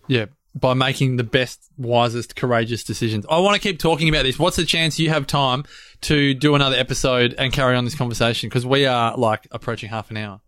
Yeah, 0.08 0.26
by 0.56 0.74
making 0.74 1.18
the 1.18 1.24
best, 1.24 1.62
wisest, 1.78 2.36
courageous 2.36 2.84
decisions. 2.84 3.26
I 3.30 3.40
want 3.40 3.56
to 3.56 3.62
keep 3.62 3.80
talking 3.80 4.10
about 4.10 4.24
this. 4.24 4.40
What's 4.40 4.58
the 4.58 4.66
chance 4.66 5.00
you 5.00 5.10
have 5.10 5.28
time 5.28 5.64
to 6.02 6.34
do 6.34 6.56
another 6.56 6.76
episode 6.76 7.36
and 7.38 7.54
carry 7.54 7.76
on 7.76 7.86
this 7.86 7.96
conversation? 7.96 8.50
Because 8.50 8.66
we 8.66 8.86
are 8.86 9.16
like 9.16 9.48
approaching 9.52 9.90
half 9.90 10.10
an 10.12 10.18
hour. 10.18 10.42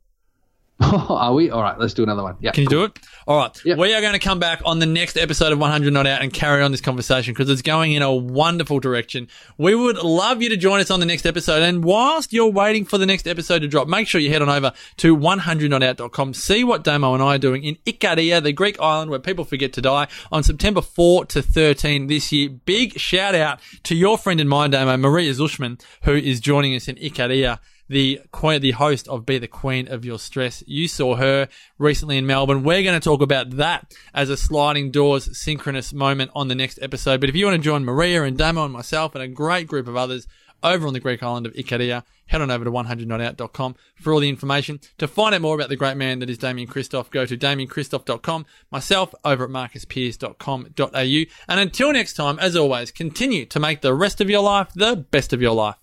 are 0.80 1.34
we? 1.34 1.52
All 1.52 1.62
right, 1.62 1.78
let's 1.78 1.94
do 1.94 2.02
another 2.04 2.24
one. 2.24 2.36
Yeah. 2.40 2.52
Can 2.52 2.64
you 2.64 2.70
do 2.70 2.84
it? 2.84 3.00
All 3.28 3.38
right. 3.38 3.66
Yep. 3.66 3.78
We 3.78 3.94
are 3.94 4.02
going 4.02 4.14
to 4.14 4.20
come 4.20 4.40
back 4.40 4.62
on 4.66 4.80
the 4.80 4.88
next 4.88 5.18
episode 5.18 5.54
of 5.54 5.60
100 5.60 5.94
Not 5.94 6.08
Out 6.08 6.22
and 6.24 6.34
carry 6.34 6.64
on 6.64 6.72
this 6.72 6.82
conversation 6.82 7.34
because 7.34 7.50
it's 7.50 7.62
going 7.62 7.92
in 7.94 8.02
a 8.02 8.12
wonderful 8.12 8.80
direction. 8.80 9.28
We 9.58 9.76
would 9.76 9.98
love 9.98 10.42
you 10.42 10.50
to 10.50 10.58
join 10.58 10.80
us 10.80 10.90
on 10.90 11.00
the 11.00 11.06
next 11.06 11.28
episode. 11.28 11.62
And 11.62 11.84
whilst 11.84 12.34
you're 12.34 12.52
waiting 12.52 12.86
for 12.86 12.98
the 12.98 13.06
next 13.06 13.28
episode 13.28 13.60
to 13.60 13.68
drop, 13.68 13.88
make 13.88 14.08
sure 14.08 14.20
you 14.20 14.32
head 14.32 14.42
on 14.42 14.50
over 14.50 14.74
to 14.98 15.16
100notout.com. 15.16 16.34
See 16.34 16.64
what 16.64 16.84
Damo 16.84 17.14
and 17.14 17.22
I 17.22 17.36
are 17.36 17.40
doing 17.40 17.64
in 17.64 17.76
Ikaria, 17.86 18.42
the 18.42 18.52
Greek 18.52 18.80
island 18.80 19.12
where 19.12 19.20
people 19.20 19.46
forget 19.46 19.74
to 19.74 19.82
die 19.82 20.08
on 20.32 20.42
September 20.42 20.82
4 20.82 21.26
to 21.26 21.42
13 21.44 22.08
this 22.08 22.32
year. 22.32 22.50
Big 22.50 23.00
shout 23.00 23.36
out 23.36 23.60
to 23.84 23.96
your 23.96 24.18
friend 24.18 24.40
and 24.40 24.50
mine, 24.50 24.72
Damo, 24.72 24.98
Maria 24.98 25.34
Zushman, 25.34 25.80
who 26.02 26.14
is 26.14 26.40
joining 26.40 26.76
us 26.76 26.88
in 26.88 26.96
Ikaria 26.96 27.60
the 27.90 28.22
queen, 28.32 28.62
the 28.62 28.72
host 28.72 29.08
of 29.08 29.26
Be 29.26 29.38
the 29.38 29.48
Queen 29.48 29.88
of 29.88 30.06
Your 30.06 30.20
Stress. 30.20 30.64
You 30.68 30.88
saw 30.88 31.16
her 31.16 31.48
recently 31.78 32.18
in 32.18 32.26
Melbourne. 32.26 32.64
We're 32.64 32.84
going 32.84 33.00
to 33.00 33.04
talk 33.04 33.22
about 33.22 33.52
that 33.58 33.94
as 34.14 34.30
a 34.30 34.38
sliding 34.38 34.92
doors 34.92 35.38
synchronous 35.38 35.94
moment 35.94 36.32
on 36.34 36.48
the 36.48 36.56
next 36.56 36.80
episode. 36.82 37.20
But 37.20 37.30
if 37.30 37.36
you 37.36 37.46
want 37.46 37.58
to 37.58 37.64
join 37.64 37.86
Maria 37.86 38.24
and 38.24 38.38
Damo 38.38 38.66
and 38.66 38.74
myself 38.74 39.16
and 39.16 39.24
a 39.24 39.28
great 39.28 39.68
group 39.68 39.88
of 39.88 39.96
others 39.96 40.28
over 40.64 40.88
on 40.88 40.94
the 40.94 41.00
Greek 41.00 41.22
island 41.22 41.46
of 41.46 41.54
Ikaria, 41.54 42.04
head 42.28 42.42
on 42.42 42.50
over 42.50 42.64
to 42.64 42.72
100notout.com 42.72 43.76
for 43.96 44.14
all 44.14 44.20
the 44.20 44.30
information. 44.30 44.80
To 44.98 45.08
find 45.08 45.36
out 45.36 45.42
more 45.42 45.56
about 45.56 45.70
the 45.70 45.76
great 45.76 45.98
man 45.98 46.20
that 46.20 46.30
is 46.30 46.38
Damien 46.38 46.70
Kristof, 46.70 47.10
go 47.12 47.26
to 47.26 47.38
damienkristof.com, 47.38 48.46
myself 48.72 49.14
over 49.26 49.44
at 49.44 49.50
marcuspearce.com.au. 49.50 51.34
And 51.50 51.60
until 51.60 51.92
next 51.92 52.14
time, 52.14 52.40
as 52.40 52.56
always, 52.56 52.92
continue 52.92 53.46
to 53.48 53.60
make 53.60 53.82
the 53.82 53.94
rest 53.94 54.22
of 54.22 54.30
your 54.30 54.42
life 54.42 54.70
the 54.74 54.96
best 54.96 55.34
of 55.34 55.42
your 55.42 55.54
life. 55.54 55.83